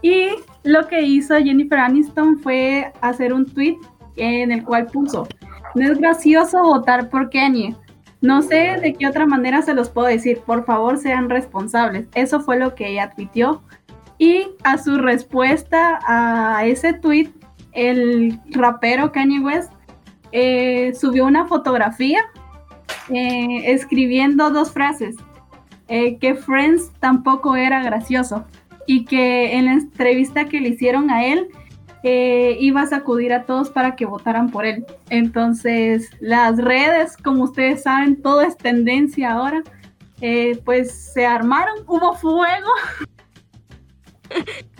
Y 0.00 0.28
lo 0.62 0.86
que 0.86 1.02
hizo 1.02 1.34
Jennifer 1.36 1.80
Aniston 1.80 2.38
fue 2.38 2.92
hacer 3.00 3.32
un 3.32 3.44
tweet 3.44 3.76
en 4.14 4.52
el 4.52 4.62
cual 4.62 4.86
puso, 4.86 5.26
no 5.74 5.90
es 5.90 5.98
gracioso 5.98 6.62
votar 6.62 7.10
por 7.10 7.30
Kanye. 7.30 7.74
No 8.20 8.42
sé 8.42 8.78
de 8.80 8.94
qué 8.94 9.08
otra 9.08 9.26
manera 9.26 9.60
se 9.62 9.74
los 9.74 9.90
puedo 9.90 10.06
decir. 10.06 10.38
Por 10.46 10.64
favor, 10.64 10.98
sean 10.98 11.28
responsables. 11.28 12.06
Eso 12.14 12.38
fue 12.38 12.56
lo 12.56 12.76
que 12.76 12.92
ella 12.92 13.10
tuiteó. 13.10 13.60
Y 14.18 14.46
a 14.62 14.78
su 14.78 14.98
respuesta 14.98 15.98
a 16.06 16.64
ese 16.64 16.92
tweet, 16.92 17.32
el 17.72 18.38
rapero 18.52 19.10
Kanye 19.10 19.40
West 19.40 19.72
eh, 20.30 20.94
subió 20.94 21.26
una 21.26 21.46
fotografía 21.46 22.20
eh, 23.10 23.72
escribiendo 23.72 24.50
dos 24.50 24.72
frases. 24.72 25.16
eh, 25.88 26.16
que 26.18 26.34
Friends 26.34 26.90
tampoco 26.98 27.56
era 27.56 27.82
gracioso 27.82 28.46
y 28.86 29.04
que 29.04 29.54
en 29.54 29.66
la 29.66 29.72
entrevista 29.74 30.46
que 30.46 30.60
le 30.60 30.70
hicieron 30.70 31.10
a 31.10 31.26
él 31.26 31.48
eh, 32.02 32.56
iba 32.58 32.82
a 32.82 32.86
sacudir 32.86 33.34
a 33.34 33.44
todos 33.44 33.68
para 33.70 33.94
que 33.94 34.06
votaran 34.06 34.50
por 34.50 34.64
él. 34.64 34.86
Entonces 35.10 36.10
las 36.20 36.56
redes, 36.56 37.16
como 37.18 37.44
ustedes 37.44 37.82
saben, 37.82 38.20
todo 38.22 38.40
es 38.40 38.56
tendencia 38.56 39.32
ahora. 39.32 39.62
pues 40.64 41.12
se 41.12 41.26
armaron, 41.26 41.84
hubo 41.86 42.14
fuego 42.14 42.70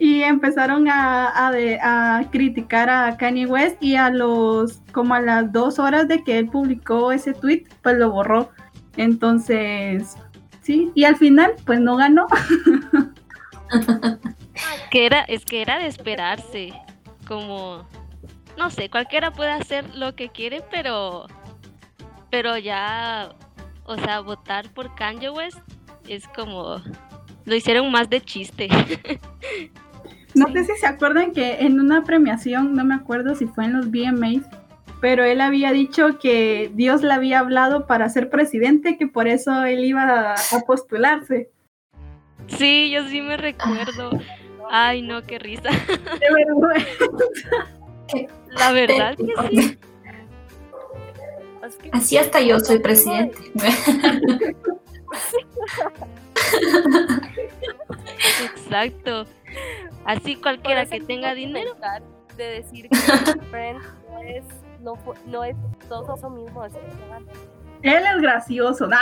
y 0.00 0.22
empezaron 0.22 0.88
a, 0.88 1.48
a 1.48 2.30
criticar 2.30 2.90
a 2.90 3.16
Kanye 3.16 3.46
West 3.46 3.80
y 3.80 3.94
a 3.94 4.10
los 4.10 4.80
como 4.92 5.14
a 5.14 5.20
las 5.20 5.52
dos 5.52 5.78
horas 5.78 6.08
de 6.08 6.24
que 6.24 6.38
él 6.38 6.48
publicó 6.48 7.12
ese 7.12 7.34
tweet 7.34 7.66
pues 7.82 7.96
lo 7.98 8.10
borró 8.10 8.50
entonces 8.96 10.16
sí 10.62 10.90
y 10.94 11.04
al 11.04 11.16
final 11.16 11.54
pues 11.64 11.78
no 11.80 11.96
ganó 11.96 12.26
Que 14.90 15.06
era, 15.06 15.20
es 15.20 15.44
que 15.44 15.62
era 15.62 15.78
de 15.78 15.86
esperarse. 15.86 16.72
Como, 17.26 17.86
no 18.58 18.70
sé, 18.70 18.90
cualquiera 18.90 19.32
puede 19.32 19.50
hacer 19.50 19.94
lo 19.94 20.14
que 20.14 20.30
quiere, 20.30 20.64
pero, 20.70 21.26
pero 22.30 22.58
ya, 22.58 23.30
o 23.84 23.96
sea, 23.96 24.20
votar 24.20 24.68
por 24.72 24.94
Kanye 24.96 25.30
West 25.30 25.58
es 26.08 26.26
como, 26.28 26.82
lo 27.44 27.54
hicieron 27.54 27.90
más 27.92 28.10
de 28.10 28.20
chiste. 28.20 28.68
no 30.34 30.52
sé 30.52 30.64
si 30.64 30.76
se 30.78 30.86
acuerdan 30.86 31.32
que 31.32 31.60
en 31.60 31.80
una 31.80 32.04
premiación 32.04 32.74
no 32.74 32.84
me 32.84 32.94
acuerdo 32.94 33.34
si 33.34 33.46
fue 33.46 33.64
en 33.64 33.74
los 33.74 33.90
VMAs 33.90 34.44
pero 35.00 35.24
él 35.24 35.40
había 35.40 35.72
dicho 35.72 36.18
que 36.18 36.70
Dios 36.74 37.02
le 37.02 37.12
había 37.12 37.38
hablado 37.38 37.86
para 37.86 38.08
ser 38.10 38.28
presidente 38.28 38.98
que 38.98 39.06
por 39.06 39.28
eso 39.28 39.64
él 39.64 39.84
iba 39.84 40.02
a, 40.02 40.34
a 40.34 40.60
postularse 40.66 41.50
Sí, 42.58 42.90
yo 42.90 43.06
sí 43.08 43.20
me 43.20 43.36
recuerdo. 43.36 44.10
Ay, 44.70 45.02
no, 45.02 45.22
qué 45.22 45.38
risa. 45.38 45.70
de 45.70 46.34
vergüenza 46.34 47.04
La 48.58 48.72
verdad 48.72 49.16
que 49.16 49.34
sí. 49.48 49.78
Así 51.92 52.16
hasta 52.16 52.40
yo 52.40 52.58
soy 52.60 52.80
presidente. 52.80 53.38
Exacto. 58.54 59.26
Así 60.10 60.34
cualquiera 60.34 60.84
que 60.86 61.00
tenga 61.00 61.34
dinero. 61.34 61.76
De 62.36 62.44
decir 62.44 62.88
que 62.88 62.96
Friends 63.50 63.84
no 64.10 64.18
es, 64.18 64.44
no, 64.80 64.98
no 65.26 65.44
es 65.44 65.56
todo 65.88 66.16
eso 66.16 66.28
mismo. 66.30 66.64
Es 66.64 66.72
él 67.82 68.02
es 68.14 68.20
gracioso 68.20 68.86
¿no? 68.88 68.96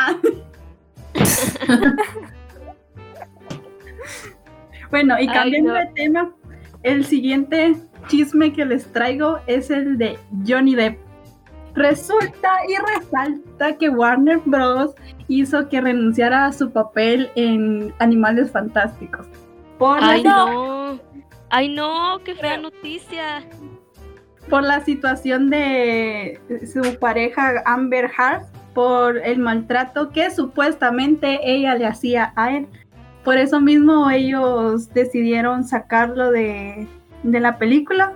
Bueno, 4.91 5.17
y 5.19 5.29
Ay, 5.29 5.35
cambiando 5.35 5.73
no. 5.75 5.79
de 5.79 5.87
tema, 5.95 6.31
el 6.83 7.05
siguiente 7.05 7.77
chisme 8.07 8.53
que 8.53 8.65
les 8.65 8.91
traigo 8.93 9.39
es 9.47 9.71
el 9.71 9.99
de 9.99 10.19
Johnny 10.47 10.75
Depp. 10.75 10.99
Resulta 11.75 12.53
y 12.69 12.77
resalta 12.97 13.77
que 13.77 13.89
Warner 13.91 14.41
Bros. 14.45 14.95
hizo 15.29 15.69
que 15.69 15.81
renunciara 15.81 16.47
a 16.47 16.53
su 16.53 16.71
papel 16.71 17.31
en 17.35 17.93
Animales 17.99 18.51
Fantásticos. 18.51 19.27
Por 19.79 20.01
la, 20.01 20.09
Ay, 20.11 20.23
no. 20.23 20.99
Ay, 21.51 21.69
no, 21.69 22.21
qué 22.25 22.35
fea 22.35 22.57
noticia. 22.59 23.43
por 24.51 24.63
la 24.63 24.81
situación 24.85 25.51
de 25.51 26.41
su 26.73 26.99
pareja 26.99 27.63
Amber 27.67 28.11
Heard, 28.19 28.43
por 28.75 29.19
el 29.19 29.39
maltrato 29.39 30.11
que 30.11 30.31
supuestamente 30.31 31.41
ella 31.43 31.75
le 31.75 31.87
hacía 31.87 32.33
a 32.37 32.57
él. 32.57 32.67
Por 33.25 33.37
eso 33.37 33.61
mismo 33.61 34.11
ellos 34.11 34.93
decidieron 34.95 35.65
sacarlo 35.65 36.31
de, 36.31 36.87
de 37.23 37.41
la 37.41 37.59
película 37.59 38.15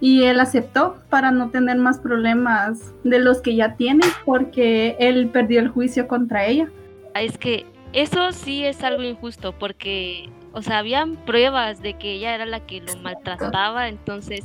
y 0.00 0.24
él 0.24 0.40
aceptó 0.40 0.96
para 1.08 1.30
no 1.30 1.50
tener 1.50 1.76
más 1.78 1.98
problemas 1.98 2.92
de 3.04 3.18
los 3.20 3.40
que 3.40 3.54
ya 3.56 3.76
tiene 3.76 4.04
porque 4.24 4.96
él 4.98 5.28
perdió 5.30 5.60
el 5.60 5.68
juicio 5.68 6.06
contra 6.08 6.44
ella. 6.46 6.68
Es 7.14 7.38
que 7.38 7.66
eso 7.92 8.32
sí 8.32 8.64
es 8.64 8.82
algo 8.84 9.02
injusto 9.02 9.52
porque, 9.58 10.28
o 10.52 10.62
sea, 10.62 10.78
habían 10.78 11.16
pruebas 11.16 11.82
de 11.82 11.94
que 11.94 12.14
ella 12.14 12.34
era 12.34 12.46
la 12.46 12.60
que 12.60 12.80
lo 12.80 12.96
maltrataba, 12.96 13.88
entonces, 13.88 14.44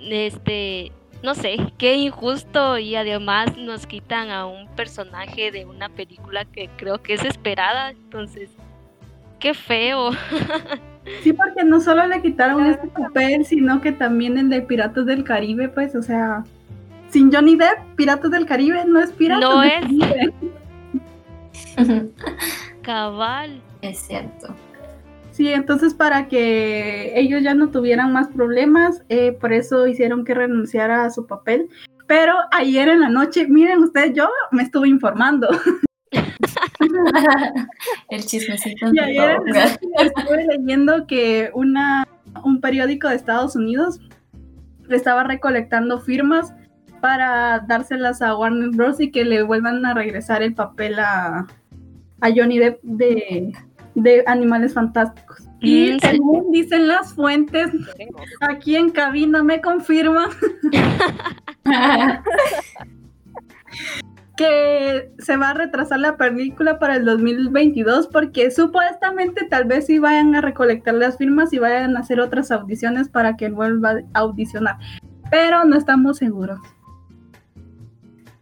este, 0.00 0.92
no 1.22 1.34
sé, 1.34 1.56
qué 1.78 1.96
injusto 1.96 2.78
y 2.78 2.96
además 2.96 3.56
nos 3.56 3.86
quitan 3.86 4.30
a 4.30 4.46
un 4.46 4.68
personaje 4.68 5.50
de 5.50 5.64
una 5.64 5.88
película 5.88 6.44
que 6.44 6.68
creo 6.76 7.02
que 7.02 7.14
es 7.14 7.24
esperada, 7.24 7.90
entonces, 7.90 8.50
qué 9.38 9.54
feo. 9.54 10.10
Sí, 11.22 11.34
porque 11.34 11.64
no 11.64 11.80
solo 11.82 12.06
le 12.06 12.22
quitaron 12.22 12.64
este 12.64 12.88
papel, 12.88 13.44
sino 13.44 13.82
que 13.82 13.92
también 13.92 14.38
el 14.38 14.48
de 14.48 14.62
Piratas 14.62 15.04
del 15.04 15.22
Caribe, 15.22 15.68
pues, 15.68 15.94
o 15.94 16.02
sea, 16.02 16.44
sin 17.10 17.30
Johnny 17.30 17.56
Depp, 17.56 17.94
Piratas 17.94 18.30
del 18.30 18.46
Caribe 18.46 18.84
no 18.86 19.00
es 19.00 19.12
Piratas 19.12 19.50
No 19.50 19.60
del 19.60 19.70
es. 19.70 19.80
Caribe. 19.80 20.34
Cabal. 22.82 23.60
es 23.82 23.98
cierto. 23.98 24.54
Sí, 25.34 25.52
entonces 25.52 25.94
para 25.94 26.28
que 26.28 27.12
ellos 27.18 27.42
ya 27.42 27.54
no 27.54 27.70
tuvieran 27.70 28.12
más 28.12 28.28
problemas, 28.28 29.02
eh, 29.08 29.32
por 29.32 29.52
eso 29.52 29.88
hicieron 29.88 30.24
que 30.24 30.32
renunciara 30.32 31.04
a 31.04 31.10
su 31.10 31.26
papel. 31.26 31.68
Pero 32.06 32.34
ayer 32.52 32.86
en 32.86 33.00
la 33.00 33.08
noche, 33.08 33.48
miren 33.48 33.80
ustedes, 33.82 34.12
yo 34.14 34.28
me 34.52 34.62
estuve 34.62 34.88
informando. 34.88 35.48
El 38.10 38.24
chismecito. 38.24 38.90
Y 38.92 38.98
ayer 39.00 39.38
en 39.44 39.52
la 39.54 39.64
noche 39.66 39.78
estuve 39.96 40.46
leyendo 40.46 41.04
que 41.08 41.50
una, 41.52 42.06
un 42.44 42.60
periódico 42.60 43.08
de 43.08 43.16
Estados 43.16 43.56
Unidos 43.56 43.98
estaba 44.88 45.24
recolectando 45.24 45.98
firmas 45.98 46.54
para 47.00 47.58
dárselas 47.66 48.22
a 48.22 48.36
Warner 48.36 48.68
Bros. 48.70 49.00
y 49.00 49.10
que 49.10 49.24
le 49.24 49.42
vuelvan 49.42 49.84
a 49.84 49.94
regresar 49.94 50.44
el 50.44 50.54
papel 50.54 51.00
a, 51.00 51.48
a 52.20 52.30
Johnny 52.32 52.60
Depp 52.60 52.80
de, 52.84 53.52
de 53.94 54.22
Animales 54.26 54.74
Fantásticos. 54.74 55.40
Y 55.60 55.92
Mm, 55.92 55.94
sí. 55.94 55.98
según 56.08 56.52
dicen 56.52 56.88
las 56.88 57.14
fuentes, 57.14 57.70
aquí 58.40 58.76
en 58.76 58.90
cabina 58.90 59.42
me 59.42 59.60
confirman 59.60 60.28
que 64.36 65.12
se 65.18 65.36
va 65.36 65.50
a 65.50 65.54
retrasar 65.54 66.00
la 66.00 66.16
película 66.16 66.78
para 66.78 66.96
el 66.96 67.04
2022 67.04 68.08
porque 68.08 68.50
supuestamente 68.50 69.46
tal 69.48 69.64
vez 69.64 69.86
sí 69.86 69.98
vayan 70.00 70.34
a 70.34 70.40
recolectar 70.40 70.94
las 70.94 71.16
firmas 71.16 71.52
y 71.52 71.58
vayan 71.58 71.96
a 71.96 72.00
hacer 72.00 72.20
otras 72.20 72.50
audiciones 72.50 73.08
para 73.08 73.36
que 73.36 73.48
vuelva 73.48 74.00
a 74.12 74.18
audicionar. 74.18 74.76
Pero 75.30 75.64
no 75.64 75.76
estamos 75.76 76.18
seguros. 76.18 76.58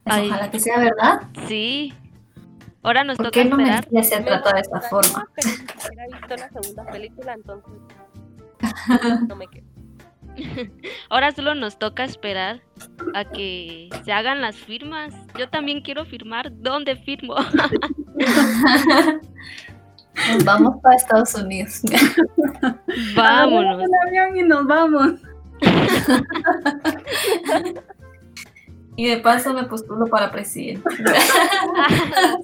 Pues 0.05 0.17
ojalá 0.27 0.51
que 0.51 0.59
sea 0.59 0.79
verdad. 0.81 1.21
Sí. 1.47 1.93
Ahora 2.83 3.05
nos 3.05 3.17
¿Por 3.17 3.27
toca 3.27 3.43
qué 3.43 3.49
no 3.49 3.59
esperar. 3.59 3.87
me 3.91 4.03
se 4.03 4.21
trata 4.21 4.55
de 4.55 4.61
esta 4.61 4.81
forma? 4.81 5.29
He 5.37 6.13
visto 6.13 6.37
la 6.37 6.49
segunda 6.49 6.85
película, 6.87 7.35
entonces 7.35 7.73
no 9.29 9.37
me 9.37 9.47
quedo. 9.49 9.67
Ahora 11.11 11.33
solo 11.33 11.55
nos 11.55 11.79
toca 11.79 12.05
esperar 12.05 12.63
a 13.15 13.25
que 13.25 13.89
se 14.05 14.13
hagan 14.13 14.41
las 14.41 14.57
firmas. 14.57 15.13
Yo 15.39 15.49
también 15.49 15.83
quiero 15.83 16.05
firmar. 16.05 16.51
¿Dónde 16.53 16.97
firmo? 16.97 17.37
Nos 20.29 20.45
vamos 20.45 20.81
para 20.83 20.97
Estados 20.97 21.35
Unidos. 21.35 21.83
Vámonos. 23.15 23.83
El 23.83 23.91
avión 24.09 24.37
y 24.37 24.43
nos 24.43 24.67
vamos. 24.67 25.13
Y 28.97 29.07
de 29.09 29.17
paso 29.19 29.55
me 29.55 29.65
postulo 29.65 30.07
para 30.07 30.31
presidente. 30.31 30.83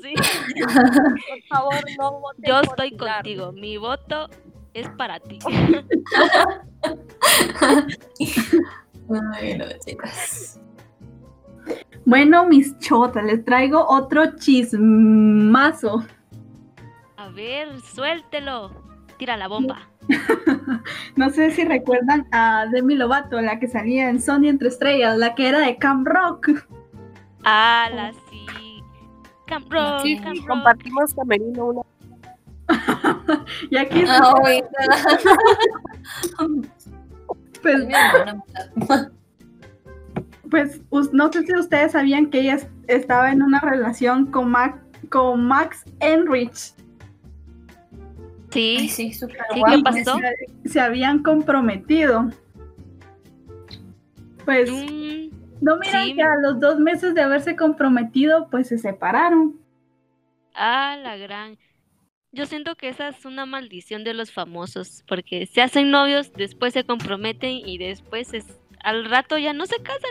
Sí, 0.03 0.15
Por 0.65 1.43
favor, 1.49 1.85
no 1.99 2.21
voten 2.21 2.45
Yo 2.47 2.61
estoy 2.61 2.97
contigo. 2.97 3.53
Mi 3.53 3.77
voto 3.77 4.29
es 4.75 4.89
para 4.91 5.21
ti. 5.21 5.39
Ay, 9.35 9.59
no, 9.59 9.65
chicas. 9.85 10.61
Bueno, 12.05 12.47
mis 12.47 12.79
chotas, 12.79 13.25
les 13.25 13.45
traigo 13.45 13.85
otro 13.87 14.37
chismazo. 14.37 16.05
A 17.17 17.29
ver, 17.29 17.81
suéltelo. 17.81 18.88
Tira 19.19 19.37
la 19.37 19.49
bomba. 19.49 19.81
No 21.17 21.29
sé 21.31 21.51
si 21.51 21.65
recuerdan 21.65 22.27
a 22.33 22.67
Demi 22.71 22.95
Lovato, 22.95 23.41
la 23.41 23.59
que 23.59 23.67
salía 23.69 24.09
en 24.09 24.23
Sony 24.23 24.45
entre 24.49 24.69
estrellas, 24.69 25.19
la 25.19 25.35
que 25.35 25.49
era 25.49 25.59
de 25.61 25.77
Camp 25.77 26.07
Rock. 26.07 26.51
Ala, 27.45 28.13
sí. 28.31 28.47
Camp 29.47 29.71
Rock, 29.71 30.01
Sí, 30.03 30.17
Camp 30.19 30.37
Rock. 30.39 30.47
compartimos 30.49 31.15
camerino 31.15 31.65
una. 31.67 31.83
Y 33.71 33.77
aquí, 33.77 34.05
Ay, 34.09 34.63
pues, 40.51 40.81
pues 40.89 41.13
no 41.13 41.33
sé 41.33 41.45
si 41.47 41.55
ustedes 41.55 41.93
sabían 41.93 42.31
que 42.31 42.41
ella 42.41 42.55
es- 42.55 42.69
estaba 42.87 43.31
en 43.33 43.43
una 43.43 43.61
relación 43.61 44.27
con, 44.27 44.51
Mac- 44.51 44.81
con 45.11 45.47
Max 45.47 45.85
Enrich. 46.01 46.75
Ay, 48.55 48.89
Sí, 48.89 48.89
sí, 48.89 49.13
súper 49.13 49.39
Sí, 49.53 49.61
guapo. 49.61 49.77
¿qué 49.77 49.83
pasó? 49.83 50.19
Se, 50.63 50.69
se 50.69 50.81
habían 50.81 51.23
comprometido. 51.23 52.31
Pues 54.45 54.71
Mm, 54.71 55.29
no 55.61 55.77
miran 55.79 56.07
sí. 56.07 56.15
que 56.15 56.23
a 56.23 56.35
los 56.43 56.59
dos 56.61 56.79
meses 56.79 57.15
de 57.15 57.21
haberse 57.23 57.57
comprometido, 57.57 58.49
pues 58.51 58.69
se 58.69 58.79
separaron. 58.79 59.61
ah, 60.55 60.97
la 61.03 61.17
gran. 61.17 61.59
Yo 62.33 62.45
siento 62.47 62.77
que 62.77 62.89
esa 62.89 63.09
es 63.09 63.25
una 63.25 63.47
maldición 63.47 64.05
de 64.05 64.13
los 64.15 64.33
famosos, 64.33 65.03
porque 65.09 65.47
se 65.47 65.63
hacen 65.63 65.91
novios, 65.91 66.33
después 66.35 66.75
se 66.75 66.85
comprometen 66.85 67.51
y 67.67 67.79
después 67.79 68.35
es, 68.35 68.45
al 68.83 69.07
rato 69.09 69.39
ya 69.39 69.53
no 69.55 69.67
se 69.67 69.77
casan. 69.83 70.11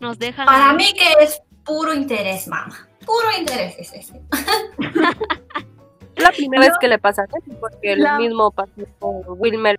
Nos 0.00 0.18
dejan. 0.18 0.46
Para 0.46 0.70
ahí. 0.70 0.76
mí 0.76 0.84
que 0.94 1.24
es 1.24 1.40
puro 1.64 1.92
interés, 1.94 2.46
mamá. 2.48 2.88
Puro 3.04 3.26
interés 3.38 3.74
es 3.78 3.92
ese. 3.94 4.20
Es 6.16 6.22
la 6.24 6.32
primera 6.32 6.62
vez 6.66 6.72
que 6.80 6.88
le 6.88 6.98
pasa 6.98 7.22
a 7.22 7.26
porque 7.60 7.94
La- 7.96 8.14
lo 8.14 8.18
mismo 8.20 8.50
pasó 8.50 8.70
con 8.98 9.22
Wilmer. 9.38 9.78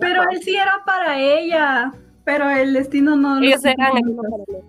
Pero 0.00 0.22
él 0.30 0.42
sí 0.42 0.56
era 0.56 0.82
para 0.84 1.18
ella. 1.18 1.92
Pero 2.24 2.48
el 2.50 2.72
destino 2.72 3.16
no 3.16 3.40
lo 3.40 3.46
Ellos 3.46 3.64
eran 3.64 3.96
el 3.96 4.14
para 4.14 4.28
el. 4.48 4.64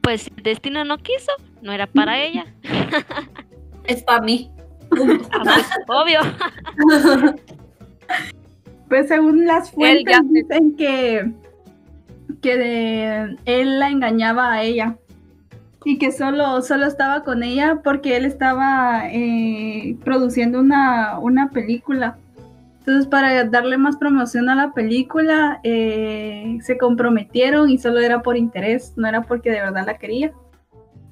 Pues 0.00 0.22
si 0.22 0.32
el 0.36 0.42
destino 0.42 0.84
no 0.84 0.98
quiso, 0.98 1.32
no 1.62 1.72
era 1.72 1.86
para 1.86 2.18
ella. 2.24 2.44
Es 3.84 4.02
para 4.02 4.20
mí. 4.22 4.50
Obvio. 5.88 6.20
Pues 8.88 9.08
según 9.08 9.46
las 9.46 9.70
fuentes 9.72 10.16
dicen 10.30 10.76
que, 10.76 11.32
que 12.42 12.56
de- 12.56 13.36
él 13.46 13.80
la 13.80 13.88
engañaba 13.88 14.52
a 14.52 14.62
ella 14.62 14.96
y 15.84 15.98
que 15.98 16.12
solo, 16.12 16.62
solo 16.62 16.86
estaba 16.86 17.22
con 17.22 17.42
ella 17.42 17.80
porque 17.84 18.16
él 18.16 18.24
estaba 18.24 19.02
eh, 19.10 19.96
produciendo 20.04 20.60
una, 20.60 21.18
una 21.18 21.50
película. 21.50 22.18
Entonces 22.80 23.06
para 23.06 23.44
darle 23.44 23.78
más 23.78 23.96
promoción 23.96 24.48
a 24.48 24.54
la 24.54 24.72
película 24.72 25.60
eh, 25.62 26.58
se 26.62 26.76
comprometieron 26.76 27.70
y 27.70 27.78
solo 27.78 28.00
era 28.00 28.22
por 28.22 28.36
interés, 28.36 28.92
no 28.96 29.08
era 29.08 29.22
porque 29.22 29.50
de 29.50 29.60
verdad 29.60 29.86
la 29.86 29.98
quería. 29.98 30.32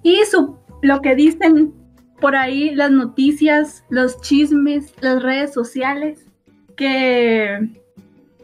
Y 0.02 0.16
su, 0.30 0.58
lo 0.82 1.00
que 1.00 1.14
dicen 1.14 1.72
por 2.20 2.36
ahí 2.36 2.74
las 2.74 2.90
noticias, 2.90 3.84
los 3.90 4.20
chismes, 4.20 4.94
las 5.00 5.22
redes 5.22 5.52
sociales, 5.52 6.26
que 6.76 7.81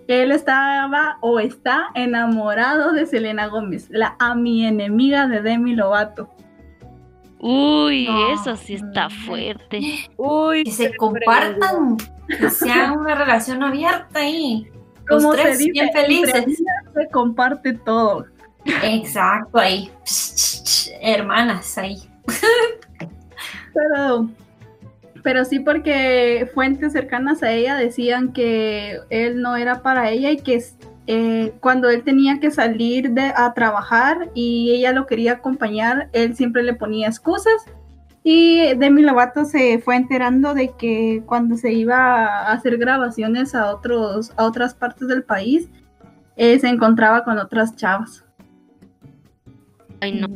él 0.09 0.33
estaba 0.33 1.19
o 1.21 1.39
está 1.39 1.89
enamorado 1.95 2.93
de 2.93 3.07
Selena 3.07 3.47
Gómez, 3.47 3.89
la 3.91 4.17
a 4.19 4.35
mi 4.35 4.65
enemiga 4.67 5.27
de 5.27 5.43
Demi 5.43 5.75
Lovato. 5.75 6.29
Uy, 7.41 8.07
No. 8.09 8.33
eso 8.35 8.57
sí 8.57 8.75
está 8.75 9.09
fuerte. 9.11 9.81
Uy, 10.17 10.65
Que 10.65 10.73
se 10.73 10.97
compartan. 10.97 11.97
Que 12.27 12.51
sea 12.51 12.93
una 12.93 13.15
relación 13.15 13.63
abierta 13.63 14.21
ahí. 14.21 14.67
Los 15.07 15.23
Como 15.23 15.35
se 15.35 15.43
tres 15.43 15.59
dice, 15.59 15.71
bien 15.73 15.91
felices. 15.93 16.45
se 16.95 17.09
comparte 17.11 17.73
todo. 17.75 18.27
Exacto, 18.83 19.59
ahí. 19.59 19.91
Psh, 20.05 20.35
psh, 20.35 20.63
psh, 20.65 20.91
Hermanas, 21.01 21.79
ahí. 21.79 21.97
Pero, 23.73 24.29
pero 25.23 25.45
sí 25.45 25.61
porque 25.61 26.51
fuentes 26.55 26.93
cercanas 26.93 27.43
a 27.43 27.53
ella 27.53 27.77
decían 27.77 28.33
que 28.33 28.99
él 29.11 29.41
no 29.43 29.57
era 29.57 29.83
para 29.83 30.11
ella 30.11 30.31
y 30.31 30.39
que 30.39 30.63
eh, 31.07 31.55
cuando 31.61 31.89
él 31.89 32.03
tenía 32.03 32.39
que 32.39 32.51
salir 32.51 33.13
de, 33.13 33.33
a 33.35 33.55
trabajar 33.55 34.31
y 34.35 34.73
ella 34.73 34.93
lo 34.93 35.07
quería 35.07 35.33
acompañar, 35.33 36.11
él 36.13 36.37
siempre 36.37 36.63
le 36.63 36.75
ponía 36.75 37.09
excusas. 37.09 37.65
Y 38.23 38.75
Demi 38.75 39.03
Lovato 39.03 39.47
se 39.47 39.79
fue 39.79 39.97
enterando 39.97 40.53
de 40.53 40.71
que 40.77 41.23
cuando 41.25 41.57
se 41.57 41.73
iba 41.73 42.27
a 42.27 42.53
hacer 42.53 42.77
grabaciones 42.77 43.55
a, 43.55 43.75
otros, 43.75 44.33
a 44.37 44.45
otras 44.45 44.75
partes 44.75 45.09
del 45.09 45.23
país, 45.23 45.71
eh, 46.37 46.59
se 46.59 46.69
encontraba 46.69 47.25
con 47.25 47.39
otras 47.39 47.75
chavas. 47.75 48.25
Ay, 50.01 50.13
no. 50.13 50.29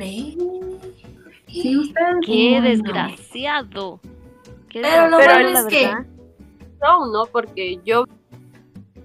¿Sí, 1.47 1.77
ustedes? 1.77 2.25
Qué 2.25 2.59
no. 2.59 2.67
desgraciado. 2.67 4.01
Pero 4.81 5.07
lo 5.09 5.17
desgraciado, 5.17 5.53
bueno 5.53 5.59
es 5.59 5.65
que-. 5.67 5.93
No, 6.81 7.05
no, 7.11 7.25
porque 7.27 7.79
yo 7.85 8.05
vi 8.05 8.11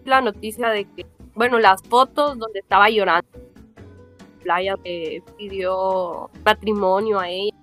la 0.05 0.21
noticia 0.21 0.69
de 0.71 0.85
que, 0.85 1.07
bueno, 1.35 1.59
las 1.59 1.83
fotos 1.83 2.39
donde 2.39 2.61
estaba 2.61 2.89
llorando, 2.91 3.29
playa 4.43 4.75
que 4.83 5.23
pidió 5.37 6.31
matrimonio 6.45 7.19
a 7.21 7.29
ella. 7.29 7.55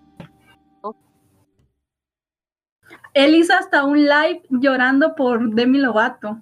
Él 3.14 3.34
hizo 3.36 3.54
hasta 3.54 3.84
un 3.86 4.02
live 4.04 4.44
llorando 4.50 5.16
por 5.16 5.50
Demi 5.56 5.80
Lovato. 5.80 6.38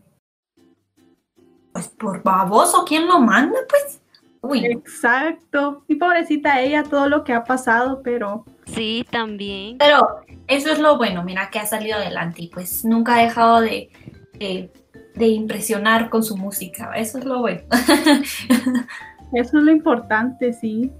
Pues 1.71 1.87
por 1.89 2.21
baboso, 2.23 2.83
¿quién 2.85 3.07
lo 3.07 3.19
manda? 3.19 3.59
Pues. 3.69 4.01
Uy, 4.41 4.65
Exacto. 4.65 5.83
Y 5.87 5.95
pobrecita 5.95 6.59
ella, 6.61 6.83
todo 6.83 7.07
lo 7.07 7.23
que 7.23 7.33
ha 7.33 7.43
pasado, 7.43 8.01
pero 8.03 8.43
Sí, 8.65 9.05
también. 9.09 9.77
pero 9.77 10.22
eso 10.47 10.71
es 10.71 10.79
lo 10.79 10.97
bueno, 10.97 11.23
mira 11.23 11.49
que 11.49 11.59
ha 11.59 11.65
salido 11.65 11.97
adelante 11.97 12.43
y 12.43 12.47
pues 12.47 12.83
nunca 12.85 13.15
ha 13.15 13.23
dejado 13.23 13.61
de, 13.61 13.89
de, 14.33 14.71
de 15.15 15.27
impresionar 15.27 16.09
con 16.09 16.23
su 16.23 16.37
música. 16.37 16.91
Eso 16.95 17.17
es 17.19 17.25
lo 17.25 17.39
bueno. 17.39 17.61
eso 19.33 19.57
es 19.57 19.63
lo 19.63 19.71
importante, 19.71 20.53
sí. 20.53 20.91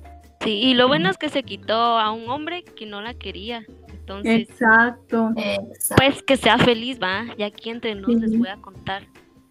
Sí, 0.41 0.51
y 0.51 0.73
lo 0.73 0.87
bueno 0.87 1.09
es 1.09 1.17
que 1.17 1.29
se 1.29 1.43
quitó 1.43 1.73
a 1.73 2.11
un 2.11 2.29
hombre 2.29 2.63
que 2.63 2.85
no 2.85 3.01
la 3.01 3.13
quería. 3.13 3.65
Entonces, 3.87 4.49
Exacto. 4.49 5.31
Exacto. 5.37 5.95
pues 5.95 6.21
que 6.23 6.35
sea 6.35 6.57
feliz, 6.57 6.99
va. 7.01 7.25
Y 7.37 7.43
aquí 7.43 7.69
entre 7.69 7.95
nos 7.95 8.09
les 8.09 8.37
voy 8.37 8.49
a 8.49 8.57
contar. 8.57 9.03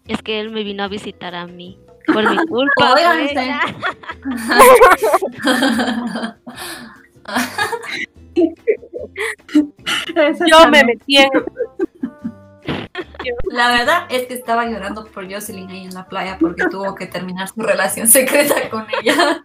Es 0.07 0.21
que 0.21 0.39
él 0.39 0.51
me 0.51 0.63
vino 0.63 0.83
a 0.83 0.87
visitar 0.87 1.33
a 1.33 1.47
mí. 1.47 1.79
Por 2.05 2.29
mi 2.29 2.37
culpa. 2.47 2.95
Yo 10.15 10.69
me 10.69 10.83
metí 10.83 11.17
en 11.17 11.29
La 13.51 13.69
verdad 13.69 14.05
es 14.09 14.27
que 14.27 14.33
estaba 14.33 14.65
llorando 14.65 15.05
por 15.05 15.31
Jocelyn 15.31 15.69
ahí 15.69 15.85
en 15.85 15.93
la 15.93 16.07
playa 16.07 16.37
porque 16.39 16.65
tuvo 16.69 16.95
que 16.95 17.07
terminar 17.07 17.47
su 17.47 17.61
relación 17.61 18.07
secreta 18.07 18.69
con 18.69 18.85
ella. 19.01 19.43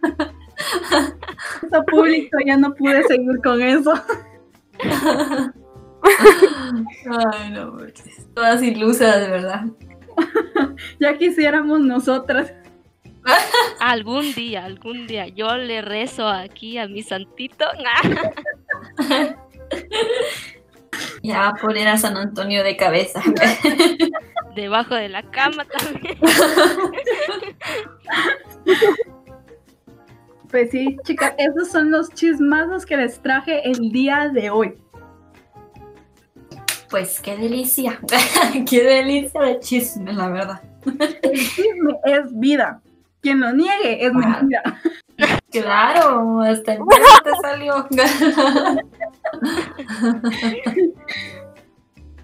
Eso 1.63 1.83
público, 1.85 2.37
ya 2.45 2.57
no 2.57 2.73
pude 2.75 3.03
seguir 3.03 3.39
con 3.43 3.61
eso. 3.61 3.93
Ay, 6.01 7.51
no, 7.51 7.77
todas 8.33 8.61
ilusas, 8.61 9.21
de 9.21 9.29
verdad. 9.29 9.65
ya 10.99 11.17
quisiéramos 11.17 11.79
nosotras. 11.81 12.53
algún 13.79 14.33
día, 14.33 14.65
algún 14.65 15.07
día, 15.07 15.27
yo 15.27 15.55
le 15.57 15.81
rezo 15.81 16.27
aquí 16.27 16.77
a 16.77 16.87
mi 16.87 17.03
santito. 17.03 17.65
ya 21.21 21.53
poner 21.61 21.87
a 21.87 21.97
San 21.97 22.17
Antonio 22.17 22.63
de 22.63 22.77
cabeza. 22.77 23.21
Debajo 24.55 24.95
de 24.95 25.09
la 25.09 25.23
cama 25.23 25.65
también. 25.65 26.17
Pues 30.49 30.71
sí, 30.71 30.97
chicas, 31.03 31.35
esos 31.37 31.69
son 31.69 31.91
los 31.91 32.09
chismazos 32.09 32.83
que 32.83 32.97
les 32.97 33.21
traje 33.21 33.69
el 33.69 33.91
día 33.91 34.31
de 34.33 34.49
hoy. 34.49 34.73
Pues 36.89 37.19
qué 37.19 37.37
delicia, 37.37 37.99
qué 38.67 38.83
delicia 38.83 39.41
de 39.41 39.59
chisme, 39.59 40.11
la 40.11 40.29
verdad. 40.29 40.61
El 41.21 41.37
chisme 41.37 41.93
es 42.03 42.39
vida. 42.39 42.81
Quien 43.21 43.41
lo 43.41 43.53
niegue 43.53 44.03
es 44.03 44.11
mentira. 44.11 44.81
Claro, 45.51 46.41
hasta 46.41 46.73
el 46.73 46.79
te 47.23 47.31
salió. 47.41 47.87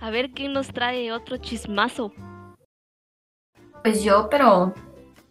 A 0.02 0.10
ver 0.12 0.32
quién 0.32 0.54
nos 0.54 0.68
trae 0.68 1.12
otro 1.12 1.38
chismazo. 1.38 2.14
Pues 3.84 4.04
yo, 4.04 4.30
pero 4.30 4.74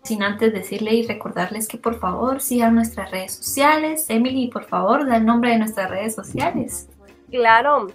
sin 0.02 0.22
antes 0.22 0.52
decirle 0.52 0.94
y 0.94 1.06
recordarles 1.06 1.66
que 1.66 1.78
por 1.78 1.98
favor 1.98 2.40
sigan 2.40 2.74
nuestras 2.74 3.10
redes 3.10 3.34
sociales. 3.34 4.06
Emily, 4.08 4.48
por 4.48 4.64
favor, 4.64 5.06
da 5.06 5.16
el 5.16 5.24
nombre 5.24 5.50
de 5.50 5.58
nuestras 5.58 5.90
redes 5.90 6.14
sociales. 6.14 6.88
Claro, 7.30 7.86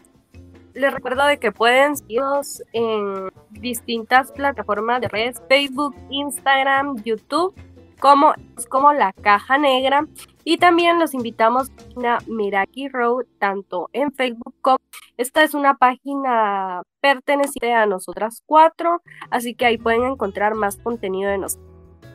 les 0.74 0.94
recuerdo 0.94 1.26
de 1.26 1.38
que 1.38 1.52
pueden 1.52 1.96
seguirnos 1.98 2.64
en 2.74 3.30
distintas 3.52 4.32
plataformas 4.32 5.02
de 5.02 5.08
redes, 5.08 5.42
Facebook, 5.48 5.96
Instagram, 6.10 7.04
YouTube, 7.04 7.54
como, 8.00 8.34
como 8.70 8.94
La 8.94 9.14
Caja 9.14 9.58
Negra. 9.58 10.08
Y 10.44 10.58
también 10.58 11.00
los 11.00 11.14
invitamos 11.14 11.72
a 12.04 12.20
Miraki 12.28 12.88
Road, 12.88 13.26
tanto 13.38 13.90
en 13.94 14.12
Facebook 14.12 14.56
como 14.62 14.80
esta 15.20 15.44
es 15.44 15.54
una 15.54 15.76
página 15.76 16.82
perteneciente 17.02 17.74
a 17.74 17.86
nosotras 17.86 18.42
cuatro, 18.46 19.02
así 19.30 19.54
que 19.54 19.66
ahí 19.66 19.78
pueden 19.78 20.06
encontrar 20.06 20.56
más 20.56 20.78
contenido 20.78 21.30
de 21.30 21.40
nosotros. 21.40 21.70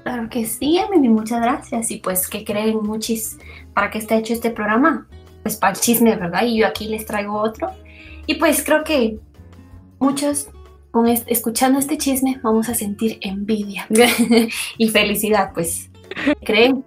Claro 0.05 0.29
que 0.31 0.47
sí, 0.47 0.79
Emily, 0.79 1.11
muchas 1.11 1.43
gracias. 1.43 1.91
Y 1.91 1.99
pues, 1.99 2.29
¿qué 2.29 2.45
creen 2.45 2.83
muchis 2.83 3.39
para 3.75 3.91
que 3.91 3.99
esté 3.99 4.17
hecho 4.17 4.33
este 4.33 4.51
programa? 4.51 5.07
Pues 5.43 5.57
para 5.57 5.75
el 5.75 5.81
chisme, 5.81 6.17
¿verdad? 6.17 6.45
Y 6.45 6.59
yo 6.61 6.67
aquí 6.67 6.89
les 6.89 7.05
traigo 7.05 7.39
otro. 7.39 7.71
Y 8.27 8.37
pues 8.37 8.65
creo 8.65 8.85
que 8.85 9.19
muchos, 9.99 10.49
con 10.95 11.09
escuchando 11.09 11.81
este 11.81 11.99
chisme, 11.99 12.39
vamos 12.41 12.69
a 12.69 12.75
sentir 12.75 13.19
envidia 13.21 13.85
y 14.79 14.89
felicidad, 14.91 15.51
pues. 15.53 15.91
¿Creen? 16.45 16.85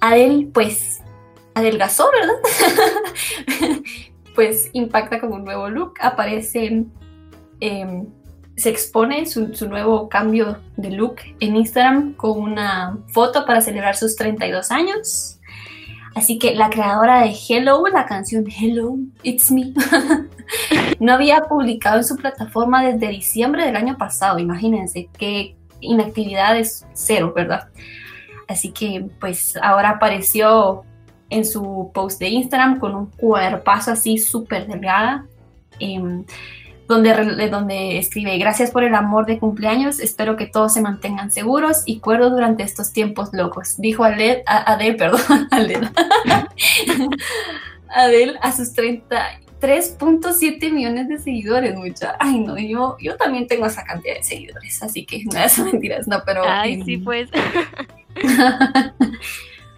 Adel, 0.00 0.50
pues, 0.52 1.00
adelgazó, 1.54 2.10
¿verdad? 2.10 3.82
pues 4.34 4.70
impacta 4.72 5.20
con 5.20 5.32
un 5.32 5.44
nuevo 5.44 5.70
look. 5.70 5.94
Aparece 6.00 6.86
eh, 7.60 8.04
se 8.56 8.68
expone 8.68 9.26
su, 9.26 9.46
nuevo 9.68 10.08
cambio 10.08 10.58
de 10.76 10.90
look 10.90 11.20
en 11.38 11.54
Instagram 11.54 12.14
con 12.14 12.36
una 12.36 12.98
foto 13.12 13.46
para 13.46 13.60
celebrar 13.60 13.96
sus 13.96 14.16
32 14.16 14.72
años. 14.72 15.39
Así 16.14 16.38
que 16.38 16.54
la 16.54 16.70
creadora 16.70 17.22
de 17.22 17.34
Hello, 17.48 17.86
la 17.86 18.04
canción 18.04 18.44
Hello, 18.48 18.96
It's 19.22 19.50
Me, 19.50 19.72
no 21.00 21.12
había 21.12 21.42
publicado 21.42 21.98
en 21.98 22.04
su 22.04 22.16
plataforma 22.16 22.84
desde 22.84 23.08
diciembre 23.08 23.64
del 23.64 23.76
año 23.76 23.96
pasado. 23.96 24.38
Imagínense 24.38 25.08
qué 25.16 25.56
inactividad 25.80 26.58
es 26.58 26.86
cero, 26.92 27.32
¿verdad? 27.34 27.68
Así 28.48 28.72
que 28.72 29.08
pues 29.20 29.56
ahora 29.62 29.90
apareció 29.90 30.82
en 31.30 31.44
su 31.44 31.90
post 31.94 32.18
de 32.18 32.28
Instagram 32.28 32.80
con 32.80 32.94
un 32.94 33.06
cuerpazo 33.06 33.92
así 33.92 34.18
súper 34.18 34.66
delgada. 34.66 35.26
Em, 35.78 36.24
donde, 36.90 37.48
donde 37.48 37.98
escribe, 37.98 38.36
gracias 38.36 38.72
por 38.72 38.82
el 38.82 38.94
amor 38.96 39.24
de 39.24 39.38
cumpleaños, 39.38 40.00
espero 40.00 40.36
que 40.36 40.46
todos 40.46 40.74
se 40.74 40.80
mantengan 40.80 41.30
seguros 41.30 41.84
y 41.86 42.00
cuerdos 42.00 42.32
durante 42.32 42.64
estos 42.64 42.92
tiempos 42.92 43.30
locos, 43.32 43.76
dijo 43.78 44.02
Adel, 44.04 44.42
a, 44.44 44.72
Adel 44.72 44.96
perdón, 44.98 45.48
Adel, 45.52 45.88
Adel 47.88 48.38
a 48.42 48.50
sus 48.50 48.74
33.7 48.74 50.72
millones 50.72 51.08
de 51.08 51.18
seguidores, 51.18 51.76
mucha. 51.76 52.16
Ay, 52.18 52.40
no, 52.40 52.58
yo, 52.58 52.96
yo 53.00 53.16
también 53.16 53.46
tengo 53.46 53.66
esa 53.66 53.84
cantidad 53.84 54.16
de 54.16 54.24
seguidores, 54.24 54.82
así 54.82 55.06
que 55.06 55.24
no 55.32 55.38
es 55.38 55.58
mentiras, 55.64 56.08
no, 56.08 56.22
pero... 56.26 56.42
Ay, 56.44 56.82
sí, 56.82 56.98
pues. 56.98 57.30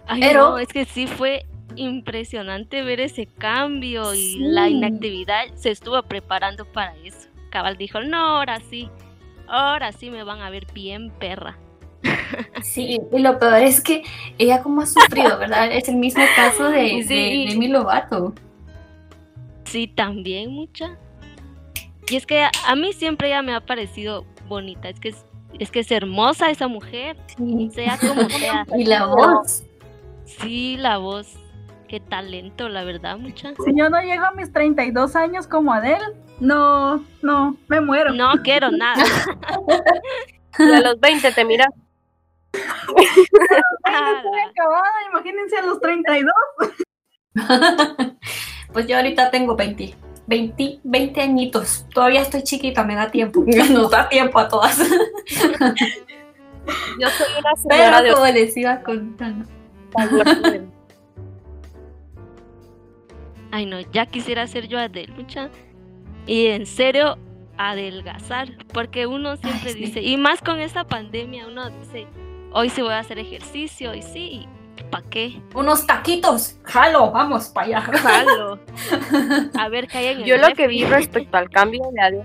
Ay, 0.07 0.19
pero 0.19 0.49
no, 0.49 0.57
es 0.57 0.67
que 0.67 0.85
sí 0.85 1.05
fue 1.05 1.45
impresionante 1.75 2.83
ver 2.83 2.99
ese 2.99 3.25
cambio 3.25 4.13
y 4.13 4.37
la 4.39 4.69
inactividad 4.69 5.45
se 5.55 5.71
estuvo 5.71 6.01
preparando 6.03 6.65
para 6.65 6.95
eso. 6.97 7.29
Cabal 7.49 7.77
dijo, 7.77 8.01
no, 8.01 8.17
ahora 8.17 8.59
sí, 8.69 8.89
ahora 9.47 9.91
sí 9.91 10.09
me 10.09 10.23
van 10.23 10.41
a 10.41 10.49
ver 10.49 10.65
bien 10.73 11.11
perra. 11.19 11.57
Sí, 12.63 12.99
y 13.11 13.19
lo 13.19 13.37
peor 13.39 13.61
es 13.61 13.81
que 13.81 14.03
ella 14.37 14.61
como 14.61 14.81
ha 14.81 14.85
sufrido, 14.85 15.37
¿verdad? 15.39 15.71
Es 15.71 15.87
el 15.87 15.95
mismo 15.97 16.23
caso 16.35 16.69
de, 16.69 17.03
sí. 17.07 17.57
de, 17.57 17.67
Lovato. 17.67 18.33
Sí, 19.65 19.87
también 19.87 20.51
mucha. 20.51 20.97
Y 22.09 22.15
es 22.15 22.25
que 22.25 22.43
a, 22.43 22.75
mí 22.75 22.93
siempre 22.93 23.29
ella 23.29 23.41
me 23.41 23.53
ha 23.53 23.61
parecido 23.61 24.25
bonita, 24.47 24.89
es 24.89 24.99
que 24.99 25.09
es, 25.09 25.25
es 25.59 25.71
que 25.71 25.79
es 25.81 25.91
hermosa 25.91 26.49
esa 26.49 26.67
mujer, 26.67 27.17
sea 27.71 27.97
como 27.97 28.29
sea. 28.29 28.65
y 28.77 28.85
la 28.85 29.05
voz. 29.05 29.63
Sí, 30.25 30.77
la 30.77 30.97
voz 30.97 31.37
qué 31.93 31.99
talento, 31.99 32.69
la 32.69 32.83
verdad, 32.83 33.19
mucha. 33.19 33.53
Si 33.63 33.71
yo 33.75 33.87
no 33.87 34.01
llego 34.01 34.25
a 34.25 34.31
mis 34.31 34.51
32 34.51 35.15
años 35.15 35.45
como 35.45 35.71
Adele, 35.73 36.03
no, 36.39 37.05
no, 37.21 37.55
me 37.67 37.81
muero. 37.81 38.11
No 38.11 38.31
quiero 38.43 38.71
nada. 38.71 39.03
a 40.57 40.81
los 40.81 40.99
20 40.99 41.31
te 41.33 41.45
miras. 41.45 41.67
estoy 42.51 44.39
acabada, 44.49 44.89
imagínense 45.11 45.55
a 45.55 45.61
los 45.67 45.79
32. 45.81 46.33
pues 48.73 48.87
yo 48.87 48.95
ahorita 48.95 49.29
tengo 49.29 49.55
20. 49.55 49.93
20, 50.25 50.79
20 50.83 51.21
añitos. 51.21 51.85
Todavía 51.93 52.21
estoy 52.21 52.41
chiquita, 52.41 52.83
me 52.83 52.95
da 52.95 53.11
tiempo. 53.11 53.45
Nos 53.69 53.91
da 53.91 54.09
tiempo 54.09 54.39
a 54.39 54.47
todas. 54.47 54.79
yo 54.79 54.87
soy 57.07 57.27
una 57.37 57.55
señora 57.55 57.99
Pero 58.01 58.15
como 58.15 58.25
les 58.33 58.57
iba 58.57 58.81
contando. 58.81 59.45
Ay, 63.53 63.67
no, 63.67 63.79
ya 63.91 64.07
quisiera 64.07 64.47
ser 64.47 64.67
yo 64.67 64.79
Adel, 64.79 65.13
mucha. 65.15 65.51
Y 66.25 66.47
en 66.47 66.65
serio, 66.65 67.19
adelgazar. 67.55 68.47
Porque 68.73 69.05
uno 69.05 69.37
siempre 69.37 69.75
dice, 69.75 70.01
y 70.01 70.17
más 70.17 70.41
con 70.41 70.59
esta 70.59 70.85
pandemia, 70.85 71.45
uno 71.45 71.69
dice, 71.69 72.07
hoy 72.51 72.71
sí 72.71 72.81
voy 72.81 72.93
a 72.93 72.97
hacer 72.97 73.19
ejercicio, 73.19 73.93
y 73.93 74.01
sí, 74.01 74.47
¿para 74.89 75.07
qué? 75.07 75.39
Unos 75.53 75.85
taquitos, 75.85 76.57
jalo, 76.63 77.11
vamos 77.11 77.49
para 77.49 77.67
allá. 77.67 77.81
Jalo. 77.81 78.59
A 79.59 79.69
ver 79.69 79.87
qué 79.87 79.99
hay 79.99 80.07
en 80.07 80.23
Yo 80.23 80.37
lo 80.37 80.51
que 80.55 80.67
vi 80.67 80.83
respecto 80.85 81.37
al 81.37 81.51
cambio 81.51 81.83
de 81.93 82.01
Adel, 82.01 82.23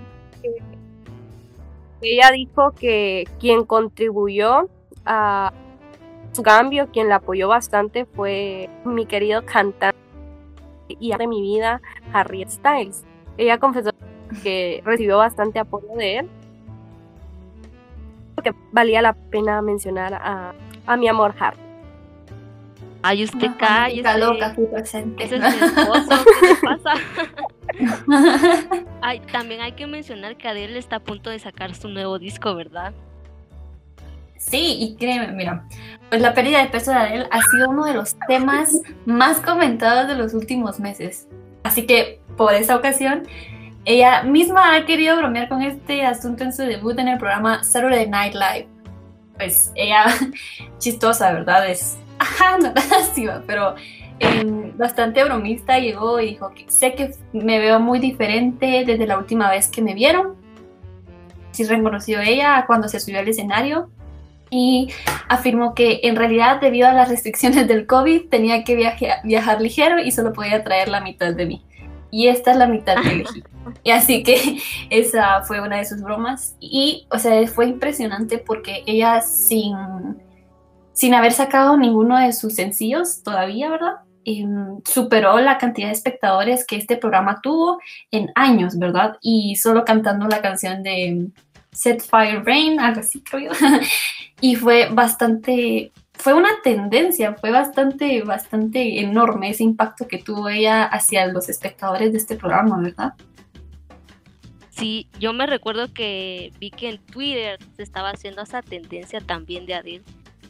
ella 2.01 2.31
dijo 2.31 2.71
que 2.71 3.27
quien 3.39 3.65
contribuyó 3.65 4.67
a 5.05 5.53
su 6.31 6.41
cambio, 6.41 6.89
quien 6.91 7.07
la 7.07 7.17
apoyó 7.17 7.49
bastante 7.49 8.05
fue 8.05 8.67
mi 8.83 9.05
querido 9.05 9.45
cantante 9.45 10.08
y 10.99 11.15
de 11.15 11.27
mi 11.27 11.41
vida, 11.41 11.81
Harriet 12.13 12.49
Styles. 12.49 13.03
Ella 13.37 13.57
confesó 13.57 13.91
que 14.43 14.81
recibió 14.85 15.17
bastante 15.17 15.59
apoyo 15.59 15.87
de 15.95 16.19
él, 16.19 16.29
porque 18.35 18.53
valía 18.71 19.01
la 19.01 19.13
pena 19.13 19.61
mencionar 19.61 20.13
a, 20.13 20.53
a 20.85 20.97
mi 20.97 21.07
amor 21.07 21.35
Harry. 21.39 21.59
Ay, 23.01 23.23
usted 23.23 23.51
cae. 23.57 23.97
Está 23.97 24.17
loca 24.17 24.47
aquí 24.47 24.61
presente. 24.65 25.23
Ese 25.23 25.37
es 25.37 25.41
mi 25.41 25.47
esposo, 25.47 26.25
¿qué 26.39 26.47
le 26.47 26.55
pasa? 26.55 26.93
Ay, 29.01 29.21
también 29.31 29.61
hay 29.61 29.71
que 29.71 29.87
mencionar 29.87 30.35
que 30.35 30.47
Adele 30.49 30.77
está 30.79 30.97
a 30.97 30.99
punto 30.99 31.29
de 31.29 31.39
sacar 31.39 31.75
su 31.75 31.87
nuevo 31.87 32.19
disco, 32.19 32.55
¿verdad? 32.55 32.93
Sí, 34.39 34.77
y 34.79 34.95
créeme, 34.95 35.33
mira, 35.33 35.65
pues 36.09 36.21
la 36.21 36.33
pérdida 36.33 36.59
de 36.59 36.69
peso 36.69 36.91
de 36.91 36.97
Adele 36.97 37.27
ha 37.29 37.41
sido 37.43 37.69
uno 37.69 37.85
de 37.85 37.93
los 37.93 38.15
temas 38.27 38.81
más 39.05 39.41
comentados 39.41 40.07
de 40.07 40.15
los 40.15 40.33
últimos 40.33 40.79
meses. 40.79 41.27
Así 41.63 41.85
que 41.85 42.21
por 42.37 42.53
esa 42.53 42.77
ocasión, 42.77 43.23
ella 43.83 44.23
misma 44.23 44.75
ha 44.75 44.85
querido 44.85 45.17
bromear 45.17 45.49
con 45.49 45.61
este 45.61 46.05
asunto 46.05 46.45
en 46.45 46.53
su 46.53 46.63
debut 46.63 46.97
en 46.97 47.09
el 47.09 47.17
programa 47.17 47.63
Saturday 47.65 48.07
Night 48.09 48.33
Live. 48.33 48.67
Pues 49.35 49.71
ella, 49.75 50.05
chistosa, 50.79 51.33
¿verdad? 51.33 51.69
Es 51.69 51.97
ajá, 52.17 52.57
no 52.59 52.73
lástima, 52.89 53.43
pero 53.45 53.75
em, 54.19 54.75
bastante 54.77 55.23
bromista 55.25 55.79
llegó 55.79 56.19
y 56.21 56.27
dijo 56.27 56.51
que 56.53 56.65
sé 56.69 56.93
que 56.93 57.13
me 57.33 57.59
veo 57.59 57.81
muy 57.81 57.99
diferente 57.99 58.83
desde 58.85 59.05
la 59.05 59.17
última 59.17 59.51
vez 59.51 59.67
que 59.67 59.81
me 59.81 59.93
vieron. 59.93 60.35
Sí 61.51 61.65
reconoció 61.65 62.21
ella 62.21 62.63
cuando 62.67 62.87
se 62.87 63.01
subió 63.01 63.19
al 63.19 63.27
escenario 63.27 63.89
y 64.49 64.89
afirmó 65.27 65.73
que 65.75 66.01
en 66.03 66.15
realidad 66.15 66.59
debido 66.59 66.87
a 66.87 66.93
las 66.93 67.09
restricciones 67.09 67.67
del 67.67 67.85
COVID 67.85 68.29
tenía 68.29 68.63
que 68.63 68.75
viajar 69.23 69.61
ligero 69.61 69.99
y 69.99 70.11
solo 70.11 70.33
podía 70.33 70.63
traer 70.63 70.89
la 70.89 71.01
mitad 71.01 71.33
de 71.33 71.45
mí. 71.45 71.65
Y 72.11 72.27
esta 72.27 72.51
es 72.51 72.57
la 72.57 72.67
mitad 72.67 73.01
que 73.01 73.09
elegí. 73.09 73.43
Y 73.83 73.91
así 73.91 74.23
que 74.23 74.59
esa 74.89 75.43
fue 75.43 75.61
una 75.61 75.77
de 75.77 75.85
sus 75.85 76.01
bromas. 76.01 76.55
Y, 76.59 77.05
o 77.11 77.19
sea, 77.19 77.45
fue 77.47 77.67
impresionante 77.67 78.39
porque 78.39 78.83
ella 78.87 79.21
sin, 79.21 79.75
sin 80.91 81.13
haber 81.13 81.33
sacado 81.33 81.77
ninguno 81.77 82.17
de 82.17 82.33
sus 82.33 82.55
sencillos 82.55 83.21
todavía, 83.21 83.69
¿verdad? 83.69 83.93
Em, 84.25 84.81
superó 84.85 85.39
la 85.39 85.57
cantidad 85.57 85.87
de 85.87 85.93
espectadores 85.93 86.65
que 86.65 86.75
este 86.75 86.97
programa 86.97 87.39
tuvo 87.41 87.79
en 88.11 88.31
años, 88.35 88.77
¿verdad? 88.77 89.17
Y 89.21 89.55
solo 89.55 89.85
cantando 89.85 90.27
la 90.27 90.41
canción 90.41 90.83
de 90.83 91.29
Set 91.71 92.01
Fire 92.01 92.43
Rain, 92.43 92.79
algo 92.79 93.01
así 93.01 93.21
creo 93.21 93.51
y 94.41 94.55
fue 94.55 94.89
bastante, 94.89 95.91
fue 96.13 96.33
una 96.33 96.61
tendencia, 96.63 97.35
fue 97.35 97.51
bastante, 97.51 98.23
bastante 98.23 98.99
enorme 98.99 99.51
ese 99.51 99.63
impacto 99.63 100.07
que 100.07 100.17
tuvo 100.17 100.49
ella 100.49 100.85
hacia 100.85 101.27
los 101.27 101.49
espectadores 101.49 102.11
de 102.11 102.17
este 102.17 102.35
programa, 102.35 102.79
¿verdad? 102.81 103.13
Sí, 104.79 105.07
yo 105.19 105.33
me 105.33 105.45
recuerdo 105.45 105.93
que 105.93 106.53
vi 106.57 106.71
que 106.71 106.89
en 106.89 106.99
Twitter 106.99 107.59
se 107.75 107.83
estaba 107.83 108.11
haciendo 108.11 108.43
esa 108.43 108.61
tendencia 108.61 109.19
también 109.19 109.65
de 109.65 109.73
Adele. 109.73 110.03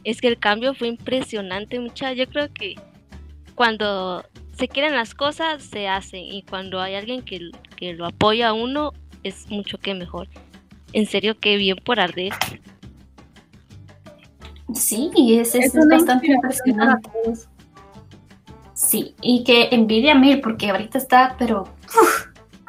Es 0.04 0.20
que 0.20 0.28
el 0.28 0.38
cambio 0.38 0.72
fue 0.72 0.86
impresionante, 0.86 1.80
mucha. 1.80 2.12
Yo 2.12 2.28
creo 2.28 2.48
que 2.52 2.76
cuando 3.56 4.24
se 4.56 4.68
quieren 4.68 4.94
las 4.94 5.14
cosas, 5.14 5.64
se 5.64 5.88
hacen. 5.88 6.22
Y 6.22 6.42
cuando 6.42 6.80
hay 6.80 6.94
alguien 6.94 7.22
que, 7.22 7.50
que 7.76 7.92
lo 7.92 8.06
apoya 8.06 8.50
a 8.50 8.52
uno, 8.52 8.92
es 9.24 9.50
mucho 9.50 9.78
que 9.78 9.94
mejor. 9.94 10.28
En 10.92 11.06
serio, 11.06 11.38
qué 11.38 11.56
bien 11.56 11.76
por 11.84 12.00
Adele. 12.00 12.30
Sí, 14.74 15.10
es, 15.38 15.54
es, 15.54 15.72
bastante 15.88 16.32
impresionante. 16.32 17.10
Sí, 18.74 19.14
y 19.20 19.44
que 19.44 19.68
envidia 19.72 20.12
a 20.12 20.14
mil, 20.14 20.40
porque 20.40 20.70
ahorita 20.70 20.98
está, 20.98 21.36
pero 21.38 21.68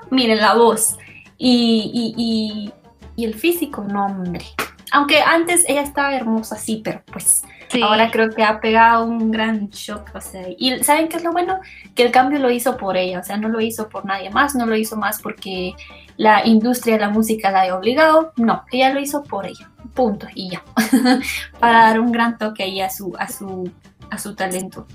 miren 0.10 0.40
la 0.40 0.56
voz 0.56 0.98
y, 1.38 2.14
y, 2.18 2.74
y, 3.16 3.24
el 3.24 3.36
físico, 3.36 3.84
no, 3.84 4.06
hombre. 4.06 4.46
Aunque 4.92 5.22
antes 5.22 5.64
ella 5.68 5.82
estaba 5.82 6.16
hermosa, 6.16 6.58
sí, 6.58 6.82
pero 6.84 7.02
pues 7.12 7.44
ahora 7.82 8.12
creo 8.12 8.30
que 8.30 8.44
ha 8.44 8.60
pegado 8.60 9.06
un 9.06 9.32
gran 9.32 9.70
shock. 9.70 10.10
O 10.14 10.22
sea, 10.22 10.48
y 10.58 10.84
¿saben 10.84 11.08
qué 11.08 11.18
es 11.18 11.24
lo 11.24 11.32
bueno? 11.32 11.60
Que 11.96 12.04
el 12.04 12.12
cambio 12.12 12.40
lo 12.40 12.50
hizo 12.50 12.78
por 12.78 12.98
ella, 12.98 13.20
o 13.20 13.24
sea, 13.24 13.38
no 13.38 13.50
lo 13.50 13.62
hizo 13.62 13.90
por 13.90 14.06
nadie 14.06 14.30
más, 14.30 14.56
no 14.56 14.66
lo 14.66 14.76
hizo 14.76 14.98
más 14.98 15.22
porque 15.22 15.74
la 16.18 16.46
industria 16.46 16.96
de 16.96 17.02
la 17.02 17.10
música 17.10 17.52
la 17.52 17.62
haya 17.62 17.78
obligado, 17.78 18.34
no, 18.36 18.64
ella 18.72 18.94
lo 18.94 19.00
hizo 19.00 19.24
por 19.24 19.46
ella 19.46 19.72
punto 19.94 20.28
y 20.34 20.52
ya, 20.52 20.64
para 21.60 21.82
dar 21.82 22.00
un 22.00 22.12
gran 22.12 22.38
toque 22.38 22.64
ahí 22.64 22.82
a 22.82 22.90
su, 22.90 23.14
a 23.18 23.28
su, 23.28 23.70
a 24.10 24.18
su 24.18 24.36
talento. 24.36 24.88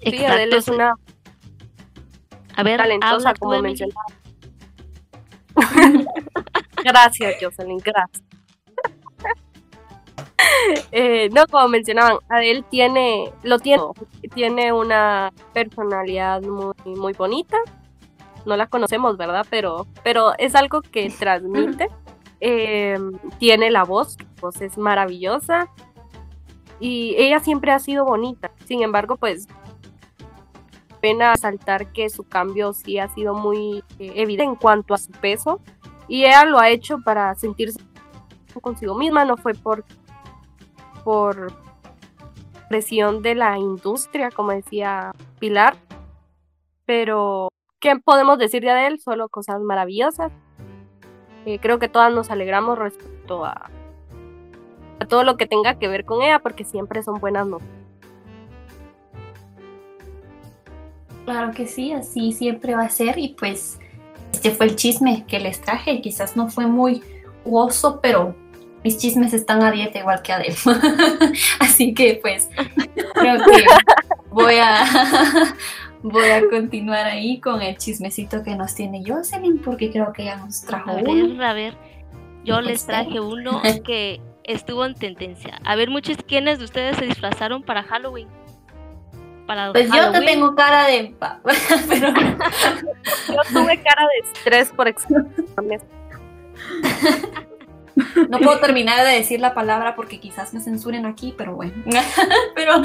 Sí, 0.00 0.24
Adele 0.24 0.56
es 0.56 0.68
una 0.68 0.94
a 2.56 2.62
ver, 2.62 2.78
talentosa, 2.78 3.34
como 3.34 3.60
mencionaba. 3.60 4.02
Gracias, 6.88 7.36
Jocelyn, 7.40 7.78
gracias. 7.78 8.22
Eh, 10.92 11.28
no, 11.32 11.46
como 11.46 11.68
mencionaban, 11.68 12.18
Adele 12.28 12.64
tiene, 12.70 13.30
lo 13.42 13.58
tiene, 13.58 13.82
tiene 14.34 14.72
una 14.72 15.30
personalidad 15.52 16.42
muy, 16.42 16.74
muy 16.84 17.12
bonita, 17.12 17.56
no 18.46 18.56
la 18.56 18.66
conocemos, 18.66 19.16
¿verdad? 19.16 19.46
Pero, 19.50 19.86
pero 20.02 20.32
es 20.38 20.54
algo 20.54 20.80
que 20.80 21.10
transmite. 21.18 21.88
Em, 22.40 23.12
tiene 23.38 23.70
la 23.70 23.84
voz, 23.84 24.16
la 24.18 24.40
voz 24.40 24.60
es 24.60 24.78
maravillosa. 24.78 25.68
Y 26.80 27.14
ella 27.18 27.40
siempre 27.40 27.72
ha 27.72 27.78
sido 27.78 28.04
bonita. 28.04 28.50
Sin 28.64 28.82
embargo, 28.82 29.16
pues 29.16 29.48
pena 31.00 31.36
saltar 31.36 31.92
que 31.92 32.08
su 32.08 32.24
cambio 32.24 32.72
sí 32.72 32.98
ha 32.98 33.08
sido 33.08 33.34
muy 33.34 33.84
eh, 33.98 34.12
evidente 34.16 34.44
en 34.44 34.56
cuanto 34.56 34.94
a 34.94 34.98
su 34.98 35.10
peso. 35.12 35.60
Y 36.08 36.24
ella 36.24 36.44
lo 36.44 36.58
ha 36.58 36.70
hecho 36.70 36.98
para 37.04 37.34
sentirse 37.34 37.80
consigo 38.60 38.96
misma, 38.96 39.24
no 39.24 39.36
fue 39.36 39.54
por, 39.54 39.84
por 41.04 41.52
presión 42.68 43.22
de 43.22 43.36
la 43.36 43.56
industria, 43.56 44.32
como 44.32 44.50
decía 44.50 45.12
Pilar, 45.38 45.76
pero 46.84 47.50
¿Qué 47.80 47.94
podemos 47.96 48.38
decir 48.38 48.62
de 48.62 48.88
él? 48.88 48.98
Solo 48.98 49.28
cosas 49.28 49.60
maravillosas. 49.60 50.32
Eh, 51.46 51.60
creo 51.60 51.78
que 51.78 51.88
todas 51.88 52.12
nos 52.12 52.28
alegramos 52.28 52.76
respecto 52.76 53.44
a, 53.44 53.70
a 54.98 55.04
todo 55.06 55.22
lo 55.22 55.36
que 55.36 55.46
tenga 55.46 55.78
que 55.78 55.86
ver 55.86 56.04
con 56.04 56.22
ella, 56.22 56.40
porque 56.40 56.64
siempre 56.64 57.04
son 57.04 57.20
buenas 57.20 57.46
noticias. 57.46 57.76
Claro 61.24 61.52
que 61.52 61.68
sí, 61.68 61.92
así 61.92 62.32
siempre 62.32 62.74
va 62.74 62.82
a 62.82 62.88
ser. 62.88 63.16
Y 63.16 63.36
pues 63.38 63.78
este 64.32 64.50
fue 64.50 64.66
el 64.66 64.76
chisme 64.76 65.24
que 65.26 65.40
les 65.40 65.60
traje. 65.60 66.00
Quizás 66.00 66.36
no 66.36 66.48
fue 66.48 66.66
muy 66.66 67.02
jugoso, 67.44 68.00
pero 68.02 68.34
mis 68.84 68.98
chismes 68.98 69.32
están 69.32 69.62
a 69.62 69.70
dieta 69.70 69.98
igual 69.98 70.22
que 70.22 70.32
Adel. 70.32 70.54
así 71.60 71.94
que 71.94 72.18
pues 72.22 72.48
creo 73.14 73.38
que 73.44 73.64
voy 74.30 74.56
a 74.56 74.84
voy 76.02 76.28
a 76.30 76.48
continuar 76.48 77.06
ahí 77.06 77.40
con 77.40 77.62
el 77.62 77.76
chismecito 77.76 78.42
que 78.42 78.54
nos 78.54 78.74
tiene 78.74 79.02
Jocelyn, 79.06 79.58
porque 79.58 79.90
creo 79.90 80.12
que 80.12 80.24
ya 80.24 80.36
nos 80.36 80.62
trajo 80.62 80.90
a 80.90 80.94
uno. 80.94 81.44
a 81.44 81.52
ver, 81.52 81.74
yo 82.44 82.60
les 82.60 82.86
traje 82.86 83.20
uno 83.20 83.60
que 83.84 84.20
estuvo 84.44 84.84
en 84.84 84.94
tendencia. 84.94 85.60
A 85.64 85.76
ver, 85.76 85.90
muchos, 85.90 86.16
¿quiénes 86.26 86.58
de 86.58 86.64
ustedes 86.64 86.96
se 86.96 87.06
disfrazaron 87.06 87.62
para 87.62 87.82
Halloween? 87.82 88.28
Para 89.48 89.72
pues 89.72 89.88
yo 89.90 90.12
no 90.12 90.20
tengo 90.20 90.54
cara 90.54 90.86
de... 90.88 91.14
pero... 91.88 92.08
yo 92.10 93.40
tuve 93.50 93.82
cara 93.82 94.02
de 94.02 94.28
estrés 94.28 94.68
por 94.68 94.86
exámenes. 94.88 95.80
No 98.28 98.38
puedo 98.40 98.60
terminar 98.60 99.06
de 99.06 99.14
decir 99.14 99.40
la 99.40 99.54
palabra 99.54 99.96
porque 99.96 100.20
quizás 100.20 100.52
me 100.52 100.60
censuren 100.60 101.06
aquí, 101.06 101.34
pero 101.34 101.54
bueno. 101.54 101.72
pero 102.54 102.82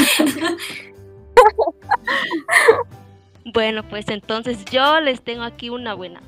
bueno, 3.54 3.84
pues 3.90 4.08
entonces 4.08 4.64
yo 4.64 5.02
les 5.02 5.22
tengo 5.22 5.44
aquí 5.44 5.70
una 5.70 5.94
buena. 5.96 6.22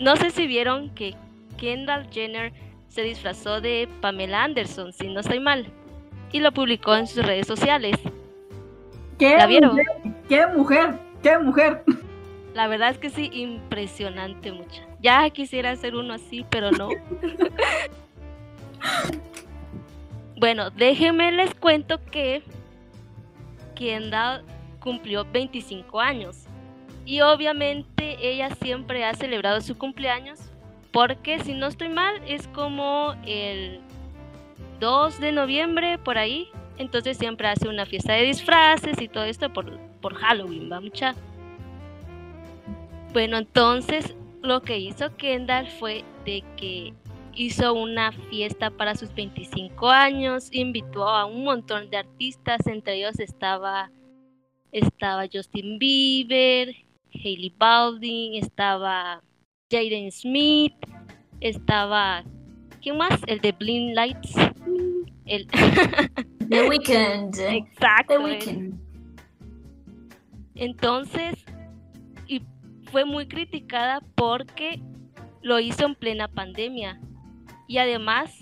No 0.00 0.16
sé 0.16 0.30
si 0.30 0.48
vieron 0.48 0.90
que 0.90 1.14
Kendall 1.56 2.10
Jenner 2.10 2.52
se 2.88 3.02
disfrazó 3.02 3.60
de 3.60 3.88
Pamela 4.00 4.42
Anderson, 4.42 4.92
si 4.92 5.06
no 5.06 5.20
estoy 5.20 5.38
mal, 5.38 5.72
y 6.32 6.40
lo 6.40 6.50
publicó 6.50 6.96
en 6.96 7.06
sus 7.06 7.24
redes 7.24 7.46
sociales. 7.46 7.96
¿Qué 9.20 9.36
¿La 9.36 9.46
vieron? 9.46 9.76
Mujer? 9.76 9.86
¿Qué 10.30 10.46
mujer? 10.46 10.98
¿Qué 11.22 11.38
mujer? 11.38 11.82
La 12.54 12.68
verdad 12.68 12.88
es 12.88 12.96
que 12.96 13.10
sí, 13.10 13.28
impresionante 13.34 14.50
mucha. 14.50 14.82
Ya 15.02 15.28
quisiera 15.28 15.72
hacer 15.72 15.94
uno 15.94 16.14
así, 16.14 16.46
pero 16.48 16.70
no. 16.70 16.88
bueno, 20.38 20.70
déjenme 20.70 21.32
les 21.32 21.54
cuento 21.54 22.02
que 22.06 22.42
Kendall 23.74 24.42
cumplió 24.80 25.26
25 25.30 26.00
años. 26.00 26.46
Y 27.04 27.20
obviamente 27.20 28.16
ella 28.26 28.48
siempre 28.54 29.04
ha 29.04 29.12
celebrado 29.12 29.60
su 29.60 29.76
cumpleaños 29.76 30.40
porque 30.92 31.40
si 31.40 31.52
no 31.52 31.66
estoy 31.66 31.90
mal 31.90 32.22
es 32.26 32.48
como 32.48 33.14
el 33.26 33.82
2 34.80 35.20
de 35.20 35.32
noviembre 35.32 35.98
por 35.98 36.16
ahí. 36.16 36.48
Entonces 36.80 37.18
siempre 37.18 37.46
hace 37.46 37.68
una 37.68 37.84
fiesta 37.84 38.14
de 38.14 38.22
disfraces 38.22 38.98
y 39.02 39.06
todo 39.06 39.24
esto 39.24 39.52
por, 39.52 39.78
por 40.00 40.14
Halloween, 40.14 40.72
va 40.72 40.80
mucha. 40.80 41.14
Bueno, 43.12 43.36
entonces 43.36 44.16
lo 44.40 44.62
que 44.62 44.78
hizo 44.78 45.14
Kendall 45.18 45.66
fue 45.66 46.04
de 46.24 46.42
que 46.56 46.94
hizo 47.34 47.74
una 47.74 48.12
fiesta 48.12 48.70
para 48.70 48.94
sus 48.94 49.14
25 49.14 49.90
años, 49.90 50.48
invitó 50.52 51.06
a 51.06 51.26
un 51.26 51.44
montón 51.44 51.90
de 51.90 51.98
artistas, 51.98 52.66
entre 52.66 52.94
ellos 52.94 53.20
estaba 53.20 53.90
estaba 54.72 55.26
Justin 55.30 55.78
Bieber, 55.78 56.74
Hailey 57.12 57.54
Baldwin, 57.58 58.42
estaba 58.42 59.22
Jaden 59.70 60.10
Smith, 60.10 60.72
estaba 61.40 62.24
¿quién 62.80 62.96
más? 62.96 63.20
El 63.26 63.38
de 63.42 63.52
Blind 63.52 63.94
Lights. 63.94 64.34
El 65.26 65.46
The 66.50 66.68
Weeknd. 66.68 67.38
Exacto. 67.38 68.14
Entonces, 70.56 71.44
y 72.26 72.42
fue 72.90 73.04
muy 73.04 73.28
criticada 73.28 74.00
porque 74.16 74.82
lo 75.42 75.60
hizo 75.60 75.86
en 75.86 75.94
plena 75.94 76.28
pandemia. 76.28 77.00
Y 77.66 77.78
además 77.78 78.32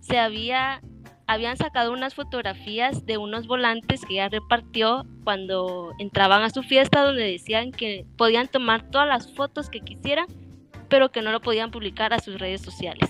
se 0.00 0.18
había 0.18 0.82
habían 1.28 1.56
sacado 1.56 1.92
unas 1.92 2.16
fotografías 2.16 3.06
de 3.06 3.16
unos 3.16 3.46
volantes 3.46 4.04
que 4.04 4.14
ella 4.14 4.28
repartió 4.28 5.06
cuando 5.22 5.92
entraban 6.00 6.42
a 6.42 6.50
su 6.50 6.64
fiesta 6.64 7.04
donde 7.04 7.22
decían 7.22 7.70
que 7.70 8.04
podían 8.16 8.48
tomar 8.48 8.90
todas 8.90 9.06
las 9.06 9.32
fotos 9.32 9.70
que 9.70 9.80
quisieran, 9.80 10.26
pero 10.88 11.12
que 11.12 11.22
no 11.22 11.30
lo 11.30 11.40
podían 11.40 11.70
publicar 11.70 12.12
a 12.12 12.18
sus 12.18 12.40
redes 12.40 12.62
sociales. 12.62 13.08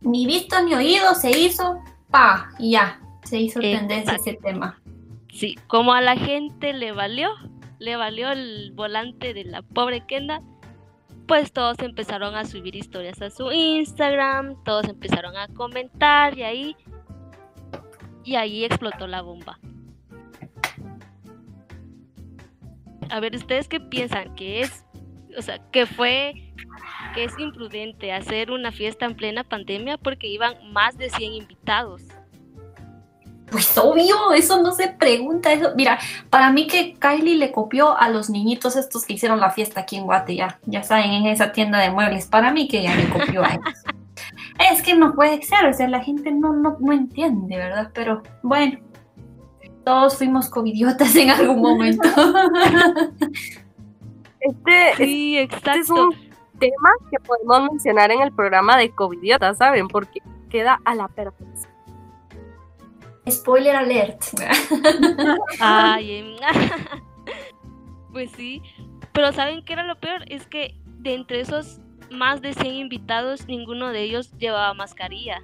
Ni 0.00 0.26
visto 0.26 0.60
ni 0.64 0.74
oído 0.74 1.14
se 1.14 1.30
hizo, 1.30 1.80
pa, 2.12 2.50
y 2.58 2.72
ya, 2.72 3.00
se 3.24 3.40
hizo 3.40 3.58
tendencia 3.58 4.14
ese 4.14 4.34
tema. 4.34 4.80
Sí, 5.32 5.56
como 5.66 5.94
a 5.94 6.00
la 6.00 6.16
gente 6.16 6.72
le 6.72 6.92
valió, 6.92 7.30
le 7.78 7.96
valió 7.96 8.30
el 8.30 8.70
volante 8.74 9.34
de 9.34 9.44
la 9.44 9.62
pobre 9.62 10.06
Kenda, 10.06 10.42
pues 11.26 11.52
todos 11.52 11.78
empezaron 11.80 12.34
a 12.36 12.44
subir 12.44 12.76
historias 12.76 13.20
a 13.22 13.30
su 13.30 13.50
Instagram, 13.50 14.62
todos 14.64 14.88
empezaron 14.88 15.36
a 15.36 15.48
comentar 15.48 16.38
y 16.38 16.42
ahí 16.42 16.76
y 18.24 18.36
ahí 18.36 18.64
explotó 18.64 19.06
la 19.06 19.22
bomba. 19.22 19.58
A 23.10 23.20
ver, 23.20 23.34
ustedes 23.34 23.68
qué 23.68 23.80
piensan 23.80 24.34
que 24.34 24.60
es, 24.60 24.84
o 25.36 25.42
sea, 25.42 25.60
que 25.70 25.86
fue 25.86 26.52
que 27.14 27.24
es 27.24 27.38
imprudente 27.38 28.12
hacer 28.12 28.50
una 28.50 28.72
fiesta 28.72 29.04
en 29.04 29.14
plena 29.14 29.44
pandemia 29.44 29.98
porque 29.98 30.28
iban 30.28 30.54
más 30.72 30.96
de 30.96 31.10
100 31.10 31.32
invitados. 31.34 32.02
Pues 33.50 33.76
obvio, 33.76 34.32
eso 34.32 34.62
no 34.62 34.72
se 34.72 34.88
pregunta. 34.88 35.52
Eso. 35.52 35.72
Mira, 35.76 35.98
para 36.30 36.50
mí 36.50 36.66
que 36.66 36.94
Kylie 36.94 37.36
le 37.36 37.52
copió 37.52 37.98
a 37.98 38.08
los 38.08 38.30
niñitos 38.30 38.76
estos 38.76 39.04
que 39.04 39.12
hicieron 39.12 39.40
la 39.40 39.50
fiesta 39.50 39.80
aquí 39.80 39.96
en 39.96 40.04
Guate, 40.04 40.34
ya, 40.34 40.58
ya 40.64 40.82
saben, 40.82 41.10
en 41.10 41.26
esa 41.26 41.52
tienda 41.52 41.78
de 41.78 41.90
muebles. 41.90 42.26
Para 42.26 42.50
mí 42.50 42.66
que 42.66 42.80
ella 42.80 42.96
le 42.96 43.10
copió 43.10 43.44
a 43.44 43.48
ellos. 43.48 43.84
es 44.72 44.82
que 44.82 44.94
no 44.94 45.14
puede 45.14 45.42
ser, 45.42 45.66
o 45.66 45.72
sea, 45.74 45.86
la 45.86 46.02
gente 46.02 46.32
no, 46.32 46.54
no, 46.54 46.78
no 46.80 46.92
entiende, 46.92 47.58
¿verdad? 47.58 47.90
Pero 47.92 48.22
bueno, 48.42 48.78
todos 49.84 50.16
fuimos 50.16 50.48
covidiotas 50.48 51.14
en 51.16 51.30
algún 51.30 51.60
momento. 51.60 52.08
este, 54.42 55.04
sí, 55.04 55.38
exacto. 55.38 55.70
Este 55.70 55.80
es 55.80 55.90
un 55.90 56.14
tema 56.58 56.90
que 57.10 57.18
podemos 57.20 57.70
mencionar 57.70 58.10
en 58.10 58.22
el 58.22 58.32
programa 58.32 58.76
de 58.76 58.90
covidiotas, 58.90 59.58
¿saben? 59.58 59.88
Porque 59.88 60.20
queda 60.50 60.80
a 60.84 60.94
la 60.94 61.08
perfección. 61.08 61.72
Spoiler 63.30 63.76
alert. 63.76 64.22
Ay, 65.60 66.18
em, 66.18 66.36
pues 68.12 68.30
sí. 68.32 68.62
Pero 69.12 69.32
¿saben 69.32 69.64
qué 69.64 69.74
era 69.74 69.84
lo 69.84 69.98
peor? 70.00 70.24
Es 70.26 70.46
que 70.46 70.76
de 70.98 71.14
entre 71.14 71.40
esos 71.40 71.80
más 72.10 72.42
de 72.42 72.54
100 72.54 72.74
invitados, 72.74 73.46
ninguno 73.46 73.90
de 73.90 74.02
ellos 74.02 74.32
llevaba 74.38 74.74
mascarilla. 74.74 75.42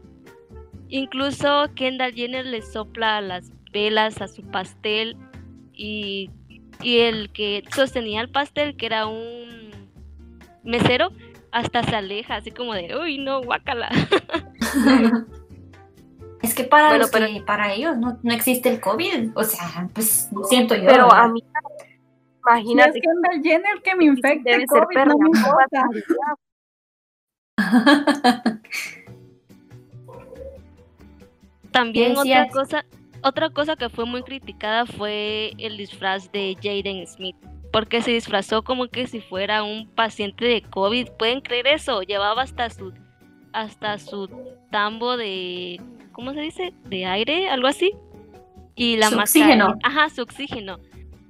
Incluso 0.88 1.66
Kendall 1.74 2.14
Jenner 2.14 2.46
le 2.46 2.62
sopla 2.62 3.20
las 3.20 3.50
velas 3.72 4.20
a 4.20 4.28
su 4.28 4.42
pastel 4.42 5.16
y, 5.72 6.30
y 6.82 7.00
el 7.00 7.30
que 7.32 7.64
sostenía 7.74 8.20
el 8.20 8.30
pastel, 8.30 8.76
que 8.76 8.86
era 8.86 9.06
un 9.06 9.70
mesero, 10.62 11.10
hasta 11.52 11.82
se 11.82 11.96
aleja, 11.96 12.36
así 12.36 12.50
como 12.50 12.74
de, 12.74 12.96
uy, 12.96 13.18
no, 13.18 13.42
guácala. 13.42 13.90
Es 16.42 16.54
que 16.54 16.64
para, 16.64 16.98
para 17.44 17.72
ellos 17.72 17.98
no, 17.98 18.18
no, 18.22 18.32
existe 18.32 18.68
el 18.68 18.80
COVID. 18.80 19.30
O 19.34 19.42
sea, 19.42 19.88
pues 19.92 20.30
siento 20.48 20.76
yo. 20.76 20.86
Pero 20.86 21.12
a 21.12 21.26
mí, 21.28 21.42
imagínate. 22.46 22.92
Si 22.92 22.98
es 22.98 23.04
Kendall 23.04 23.42
Jenner 23.42 23.82
que 23.82 23.96
me 23.96 24.04
infecte 24.04 24.54
el 24.54 24.66
COVID, 24.66 24.98
no 25.06 25.18
me 25.18 25.26
importa. 25.36 25.82
También 31.72 32.16
otra 32.16 32.48
cosa, 32.48 32.84
otra 33.22 33.50
cosa 33.50 33.76
que 33.76 33.88
fue 33.88 34.04
muy 34.04 34.22
criticada 34.22 34.86
fue 34.86 35.52
el 35.58 35.76
disfraz 35.76 36.30
de 36.32 36.56
Jaden 36.62 37.06
Smith, 37.06 37.36
porque 37.72 38.02
se 38.02 38.12
disfrazó 38.12 38.62
como 38.62 38.88
que 38.88 39.06
si 39.06 39.20
fuera 39.20 39.62
un 39.62 39.88
paciente 39.88 40.44
de 40.44 40.62
COVID. 40.62 41.08
¿Pueden 41.18 41.40
creer 41.40 41.66
eso? 41.68 42.02
Llevaba 42.02 42.42
hasta 42.42 42.70
su 42.70 42.92
hasta 43.52 43.98
su 43.98 44.28
tambo 44.70 45.16
de 45.16 45.80
¿cómo 46.12 46.34
se 46.34 46.40
dice? 46.40 46.74
De 46.84 47.06
aire, 47.06 47.48
algo 47.48 47.68
así. 47.68 47.92
Y 48.74 48.96
la 48.96 49.08
su 49.08 49.18
oxígeno. 49.18 49.74
Ajá, 49.82 50.08
su 50.10 50.22
oxígeno. 50.22 50.78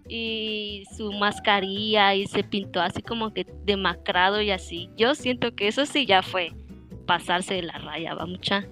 Y 0.09 0.85
su 0.97 1.13
mascarilla 1.13 2.15
y 2.15 2.27
se 2.27 2.43
pintó 2.43 2.81
así 2.81 3.03
como 3.03 3.33
que 3.33 3.47
demacrado 3.65 4.41
y 4.41 4.51
así. 4.51 4.89
Yo 4.97 5.15
siento 5.15 5.55
que 5.55 5.69
eso 5.69 5.85
sí 5.85 6.07
ya 6.07 6.23
fue 6.23 6.53
pasarse 7.07 7.55
de 7.55 7.63
la 7.63 7.79
raya, 7.79 8.15
va 8.15 8.27
mucha. 8.27 8.67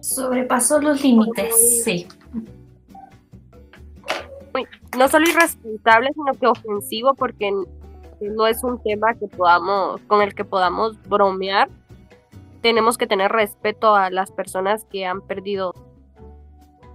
Sobrepasó 0.00 0.80
los 0.80 1.02
límites, 1.02 1.82
sí. 1.84 2.06
No 4.98 5.08
solo 5.08 5.28
irresponsable, 5.28 6.10
sino 6.12 6.32
que 6.34 6.46
ofensivo, 6.46 7.14
porque 7.14 7.52
no 8.20 8.46
es 8.46 8.64
un 8.64 8.82
tema 8.82 9.14
que 9.14 9.28
podamos, 9.28 10.00
con 10.08 10.20
el 10.20 10.34
que 10.34 10.44
podamos 10.44 11.00
bromear 11.08 11.68
tenemos 12.60 12.98
que 12.98 13.06
tener 13.06 13.30
respeto 13.32 13.94
a 13.94 14.10
las 14.10 14.30
personas 14.30 14.84
que 14.84 15.06
han 15.06 15.20
perdido 15.22 15.74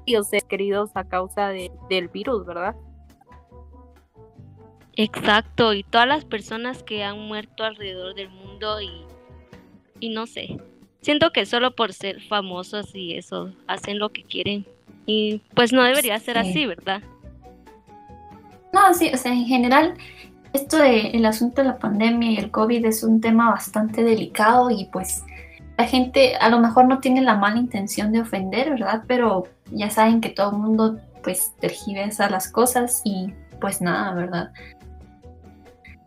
seres 0.05 0.43
queridos 0.43 0.91
a 0.93 1.03
causa 1.03 1.49
del 1.49 2.07
virus, 2.09 2.45
¿verdad? 2.45 2.75
Exacto, 4.95 5.73
y 5.73 5.83
todas 5.83 6.07
las 6.07 6.23
personas 6.23 6.83
que 6.83 7.03
han 7.03 7.19
muerto 7.19 7.63
alrededor 7.63 8.15
del 8.15 8.29
mundo 8.29 8.79
y, 8.81 8.89
y 9.99 10.09
no 10.09 10.25
sé, 10.25 10.57
siento 11.05 11.31
que 11.31 11.45
solo 11.45 11.75
por 11.75 11.93
ser 11.93 12.19
famosos 12.19 12.95
y 12.95 13.15
eso 13.15 13.51
hacen 13.67 13.99
lo 13.99 14.09
que 14.09 14.23
quieren 14.23 14.65
y 15.05 15.39
pues 15.53 15.71
no 15.71 15.83
debería 15.83 16.17
ser 16.19 16.39
así, 16.39 16.65
¿verdad? 16.65 17.03
No, 18.73 18.91
sí, 18.95 19.11
o 19.13 19.17
sea, 19.17 19.31
en 19.31 19.45
general 19.45 19.93
esto 20.51 20.77
del 20.77 21.15
el 21.15 21.25
asunto 21.27 21.61
de 21.61 21.67
la 21.67 21.77
pandemia 21.77 22.31
y 22.31 22.37
el 22.37 22.49
COVID 22.49 22.83
es 22.85 23.03
un 23.03 23.21
tema 23.21 23.51
bastante 23.51 24.03
delicado 24.03 24.71
y 24.71 24.85
pues 24.85 25.23
la 25.77 25.85
gente 25.85 26.37
a 26.37 26.49
lo 26.49 26.59
mejor 26.59 26.87
no 26.87 26.97
tiene 26.97 27.21
la 27.21 27.35
mala 27.35 27.59
intención 27.59 28.11
de 28.11 28.21
ofender, 28.21 28.71
¿verdad? 28.71 29.03
Pero 29.05 29.43
ya 29.71 29.91
saben 29.91 30.21
que 30.21 30.29
todo 30.29 30.49
el 30.53 30.57
mundo 30.57 30.97
pues 31.23 31.53
tergiversa 31.59 32.31
las 32.31 32.51
cosas 32.51 33.03
y 33.05 33.31
pues 33.61 33.79
nada, 33.79 34.11
¿verdad? 34.15 34.51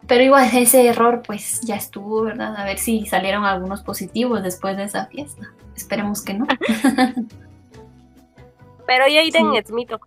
Pero 0.09 0.25
igual 0.25 0.49
ese 0.53 0.87
error 0.87 1.23
pues 1.25 1.61
ya 1.61 1.77
estuvo, 1.77 2.23
¿verdad? 2.23 2.57
A 2.57 2.65
ver 2.65 2.79
si 2.79 3.05
salieron 3.05 3.45
algunos 3.45 3.83
positivos 3.83 4.43
después 4.43 4.77
de 4.79 4.85
esa 4.85 5.07
fiesta. 5.07 5.53
Esperemos 5.77 6.23
que 6.23 6.35
no. 6.35 6.47
Pero 8.87 9.07
ya 9.07 9.21
Aiden 9.21 9.55
es 9.55 9.71
mito. 9.71 10.01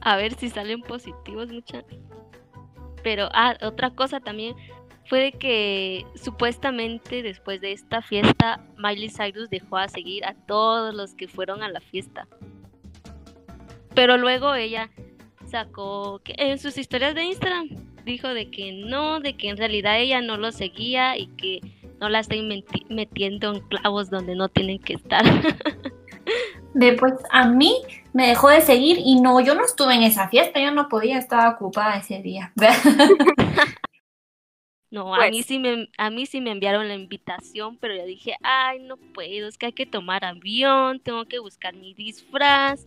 A 0.00 0.16
ver 0.16 0.34
si 0.34 0.48
salen 0.48 0.80
positivos, 0.80 1.52
muchachos. 1.52 1.98
Pero, 3.02 3.28
ah, 3.34 3.54
otra 3.60 3.90
cosa 3.90 4.20
también, 4.20 4.56
fue 5.04 5.20
de 5.20 5.32
que 5.32 6.06
supuestamente 6.14 7.22
después 7.22 7.60
de 7.60 7.72
esta 7.72 8.00
fiesta 8.00 8.60
Miley 8.78 9.10
Cyrus 9.10 9.50
dejó 9.50 9.76
a 9.76 9.88
seguir 9.88 10.24
a 10.24 10.34
todos 10.34 10.94
los 10.94 11.14
que 11.14 11.28
fueron 11.28 11.62
a 11.62 11.68
la 11.68 11.80
fiesta. 11.80 12.26
Pero 13.94 14.16
luego 14.16 14.54
ella 14.54 14.90
sacó 15.48 16.20
que 16.22 16.34
en 16.36 16.58
sus 16.58 16.78
historias 16.78 17.14
de 17.14 17.24
Instagram 17.24 17.68
dijo 18.04 18.28
de 18.28 18.50
que 18.50 18.72
no, 18.72 19.20
de 19.20 19.36
que 19.36 19.48
en 19.48 19.56
realidad 19.56 19.98
ella 19.98 20.20
no 20.20 20.36
lo 20.36 20.52
seguía 20.52 21.16
y 21.16 21.26
que 21.28 21.60
no 22.00 22.08
la 22.08 22.20
está 22.20 22.34
metiendo 22.88 23.54
en 23.54 23.60
clavos 23.60 24.10
donde 24.10 24.34
no 24.34 24.48
tienen 24.48 24.78
que 24.78 24.94
estar. 24.94 25.24
Después 26.74 27.14
a 27.30 27.48
mí 27.48 27.74
me 28.12 28.28
dejó 28.28 28.48
de 28.48 28.60
seguir 28.60 28.98
y 28.98 29.20
no, 29.20 29.40
yo 29.40 29.54
no 29.54 29.64
estuve 29.64 29.94
en 29.94 30.02
esa 30.02 30.28
fiesta, 30.28 30.60
yo 30.60 30.70
no 30.70 30.88
podía, 30.88 31.18
estar 31.18 31.52
ocupada 31.54 31.96
ese 31.96 32.22
día. 32.22 32.52
No, 34.90 35.14
a 35.14 35.26
mí 35.26 35.30
pues 35.32 35.46
sí 35.46 35.58
me 35.58 35.90
a 35.98 36.08
mí 36.08 36.24
sí 36.24 36.40
me 36.40 36.50
enviaron 36.50 36.88
la 36.88 36.94
invitación, 36.94 37.76
pero 37.76 37.94
yo 37.94 38.06
dije, 38.06 38.36
"Ay, 38.42 38.78
no 38.80 38.96
puedo, 38.96 39.46
es 39.46 39.58
que 39.58 39.66
hay 39.66 39.72
que 39.74 39.84
tomar 39.84 40.24
avión, 40.24 40.98
tengo 41.00 41.26
que 41.26 41.38
buscar 41.38 41.74
mi 41.74 41.92
disfraz." 41.92 42.86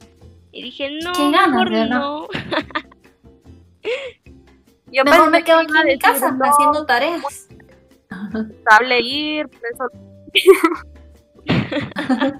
Y 0.51 0.63
dije, 0.63 0.89
"No, 1.03 1.13
mejor 1.29 1.71
no." 1.89 2.27
yo 4.91 5.05
mejor 5.05 5.31
me 5.31 5.43
quedo 5.43 5.61
en 5.61 5.67
mi 5.85 5.97
casa 5.97 6.37
haciendo 6.41 6.85
tareas. 6.85 7.47
Ir, 9.01 9.49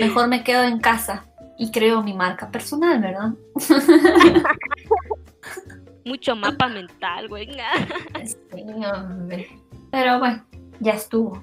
mejor 0.00 0.28
me 0.28 0.44
quedo 0.44 0.62
en 0.64 0.80
casa 0.80 1.24
y 1.58 1.70
creo 1.70 2.02
mi 2.02 2.14
marca 2.14 2.50
personal, 2.50 3.00
¿verdad? 3.00 3.32
Mucho 6.04 6.34
mapa 6.34 6.68
mental, 6.68 7.28
güey. 7.28 7.48
Pero 9.90 10.18
bueno, 10.18 10.44
ya 10.80 10.92
estuvo. 10.92 11.42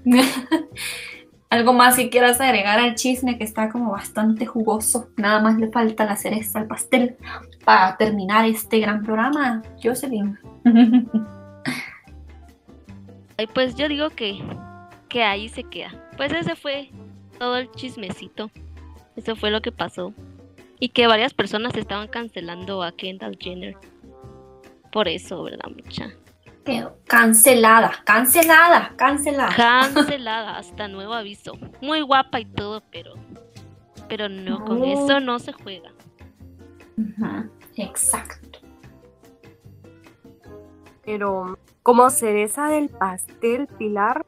Algo 1.49 1.73
más 1.73 1.95
si 1.95 2.09
quieras 2.09 2.39
agregar 2.39 2.79
al 2.79 2.95
chisme 2.95 3.37
que 3.37 3.43
está 3.43 3.69
como 3.69 3.91
bastante 3.91 4.45
jugoso. 4.45 5.09
Nada 5.17 5.41
más 5.41 5.57
le 5.57 5.71
falta 5.71 6.05
la 6.05 6.15
cereza 6.15 6.59
al 6.59 6.67
pastel 6.67 7.17
para 7.65 7.97
terminar 7.97 8.45
este 8.45 8.79
gran 8.79 9.03
programa, 9.03 9.63
Jocelyn. 9.81 10.37
Y 13.39 13.47
pues 13.47 13.75
yo 13.75 13.87
digo 13.87 14.09
que, 14.09 14.37
que 15.07 15.23
ahí 15.23 15.47
se 15.47 15.63
queda. 15.63 15.91
Pues 16.17 16.33
ese 16.33 16.57
fue 16.57 16.89
todo 17.37 17.55
el 17.55 17.71
chismecito. 17.71 18.51
Eso 19.15 19.37
fue 19.37 19.49
lo 19.49 19.61
que 19.61 19.71
pasó. 19.71 20.13
Y 20.77 20.89
que 20.89 21.07
varias 21.07 21.33
personas 21.33 21.73
estaban 21.75 22.09
cancelando 22.09 22.83
a 22.83 22.91
Kendall 22.91 23.37
Jenner. 23.39 23.77
Por 24.91 25.07
eso, 25.07 25.41
¿verdad, 25.43 25.69
mucha? 25.73 26.11
Cancelada, 27.05 27.91
cancelada, 28.03 28.93
cancelada. 28.95 29.55
Cancelada, 29.55 30.57
hasta 30.57 30.87
nuevo 30.87 31.13
aviso. 31.13 31.53
Muy 31.81 32.01
guapa 32.01 32.39
y 32.39 32.45
todo, 32.45 32.81
pero 32.91 33.13
pero 34.09 34.27
no, 34.27 34.65
con 34.65 34.83
eso 34.83 35.19
no 35.19 35.39
se 35.39 35.53
juega. 35.53 35.91
Exacto. 37.77 38.59
Pero 41.05 41.57
como 41.83 42.09
cereza 42.09 42.67
del 42.67 42.89
pastel, 42.89 43.67
Pilar, 43.77 44.25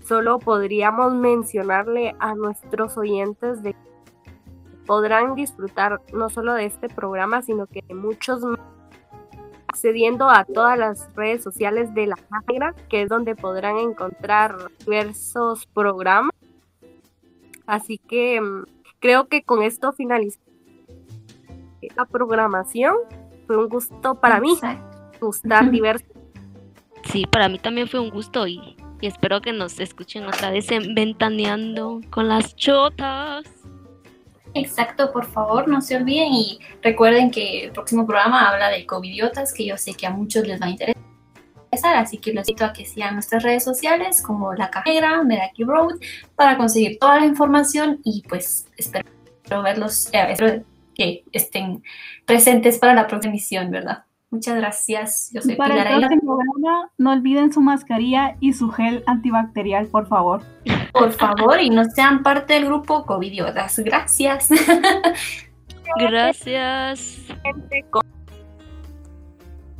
solo 0.00 0.38
podríamos 0.38 1.12
mencionarle 1.12 2.14
a 2.20 2.34
nuestros 2.34 2.96
oyentes 2.96 3.62
de 3.62 3.74
que 3.74 3.90
podrán 4.86 5.34
disfrutar 5.34 6.00
no 6.12 6.30
solo 6.30 6.54
de 6.54 6.64
este 6.64 6.88
programa, 6.88 7.42
sino 7.42 7.66
que 7.66 7.82
de 7.86 7.94
muchos 7.94 8.40
más 8.40 8.58
accediendo 9.68 10.28
a 10.28 10.44
todas 10.44 10.78
las 10.78 11.14
redes 11.14 11.42
sociales 11.42 11.94
de 11.94 12.06
la 12.06 12.16
Negra, 12.48 12.74
que 12.88 13.02
es 13.02 13.08
donde 13.08 13.36
podrán 13.36 13.78
encontrar 13.78 14.56
diversos 14.80 15.66
programas. 15.66 16.32
Así 17.66 17.98
que 17.98 18.40
mm, 18.40 18.64
creo 18.98 19.28
que 19.28 19.42
con 19.42 19.62
esto 19.62 19.92
finalizamos 19.92 20.48
la 21.96 22.04
programación. 22.06 22.94
Fue 23.46 23.56
un 23.56 23.68
gusto 23.68 24.14
para 24.14 24.40
mí 24.40 24.58
gustar 25.20 25.70
diversos. 25.70 26.08
Sí, 27.04 27.24
para 27.26 27.48
mí 27.48 27.58
también 27.58 27.88
fue 27.88 28.00
un 28.00 28.10
gusto 28.10 28.46
y, 28.46 28.76
y 29.00 29.06
espero 29.06 29.40
que 29.40 29.52
nos 29.52 29.78
escuchen 29.80 30.24
otra 30.24 30.50
vez 30.50 30.70
en 30.70 30.94
Ventaneando 30.94 32.00
con 32.10 32.28
las 32.28 32.56
chotas. 32.56 33.57
Exacto, 34.60 35.12
por 35.12 35.26
favor, 35.26 35.68
no 35.68 35.80
se 35.80 35.96
olviden 35.96 36.32
y 36.32 36.58
recuerden 36.82 37.30
que 37.30 37.64
el 37.64 37.72
próximo 37.72 38.06
programa 38.06 38.48
habla 38.48 38.68
de 38.68 38.86
covidiotas, 38.86 39.52
que 39.52 39.66
yo 39.66 39.76
sé 39.76 39.94
que 39.94 40.06
a 40.06 40.10
muchos 40.10 40.46
les 40.46 40.60
va 40.60 40.66
a 40.66 40.70
interesar, 40.70 41.96
así 41.96 42.18
que 42.18 42.32
los 42.32 42.48
invito 42.48 42.64
a 42.64 42.72
que 42.72 42.84
sigan 42.84 43.14
nuestras 43.14 43.42
redes 43.42 43.64
sociales 43.64 44.22
como 44.22 44.54
La 44.54 44.70
Cajera, 44.70 45.22
Meraki 45.22 45.64
Road, 45.64 45.98
para 46.34 46.56
conseguir 46.56 46.98
toda 46.98 47.20
la 47.20 47.26
información 47.26 48.00
y 48.04 48.22
pues 48.28 48.66
espero 48.76 49.08
verlos, 49.62 50.08
eh, 50.12 50.26
espero 50.30 50.64
que 50.94 51.24
estén 51.32 51.82
presentes 52.26 52.78
para 52.78 52.94
la 52.94 53.06
próxima 53.06 53.32
emisión, 53.32 53.70
¿verdad? 53.70 54.04
Muchas 54.30 54.56
gracias. 54.56 55.30
Yo 55.32 55.40
soy 55.40 55.56
Para 55.56 55.94
el 55.94 56.00
próximo 56.00 56.36
programa, 56.36 56.90
no 56.98 57.12
olviden 57.12 57.52
su 57.52 57.62
mascarilla 57.62 58.36
y 58.40 58.52
su 58.52 58.70
gel 58.70 59.02
antibacterial, 59.06 59.86
por 59.86 60.06
favor. 60.06 60.42
Por 60.92 61.12
favor, 61.12 61.60
y 61.60 61.70
no 61.70 61.84
sean 61.84 62.22
parte 62.22 62.54
del 62.54 62.66
grupo 62.66 63.04
Covidiotas. 63.04 63.78
Gracias. 63.78 64.48
Gracias. 65.98 67.18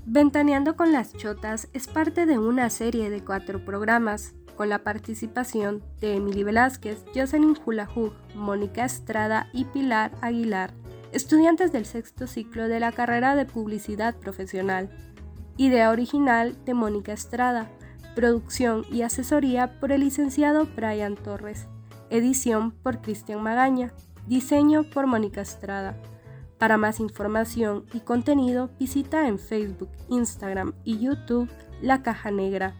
Ventaneando 0.06 0.76
con 0.76 0.92
las 0.92 1.12
Chotas 1.14 1.68
es 1.72 1.86
parte 1.86 2.24
de 2.24 2.38
una 2.38 2.70
serie 2.70 3.10
de 3.10 3.22
cuatro 3.22 3.64
programas 3.64 4.34
con 4.56 4.68
la 4.70 4.78
participación 4.80 5.82
de 6.00 6.16
Emily 6.16 6.42
Velázquez, 6.42 7.04
Jocelyn 7.14 7.54
Julahug, 7.54 8.12
Mónica 8.34 8.84
Estrada 8.84 9.48
y 9.52 9.66
Pilar 9.66 10.10
Aguilar 10.22 10.72
estudiantes 11.12 11.72
del 11.72 11.86
sexto 11.86 12.26
ciclo 12.26 12.68
de 12.68 12.80
la 12.80 12.92
carrera 12.92 13.34
de 13.34 13.46
Publicidad 13.46 14.14
Profesional. 14.16 14.90
Idea 15.56 15.90
original 15.90 16.56
de 16.64 16.74
Mónica 16.74 17.12
Estrada. 17.12 17.70
Producción 18.18 18.84
y 18.90 19.02
asesoría 19.02 19.78
por 19.78 19.92
el 19.92 20.00
licenciado 20.00 20.66
Brian 20.74 21.14
Torres. 21.14 21.68
Edición 22.10 22.72
por 22.72 23.00
Cristian 23.00 23.40
Magaña. 23.40 23.92
Diseño 24.26 24.82
por 24.82 25.06
Mónica 25.06 25.40
Estrada. 25.40 25.96
Para 26.58 26.78
más 26.78 26.98
información 26.98 27.84
y 27.94 28.00
contenido 28.00 28.70
visita 28.76 29.28
en 29.28 29.38
Facebook, 29.38 29.90
Instagram 30.08 30.72
y 30.82 30.98
YouTube 30.98 31.48
La 31.80 32.02
Caja 32.02 32.32
Negra. 32.32 32.74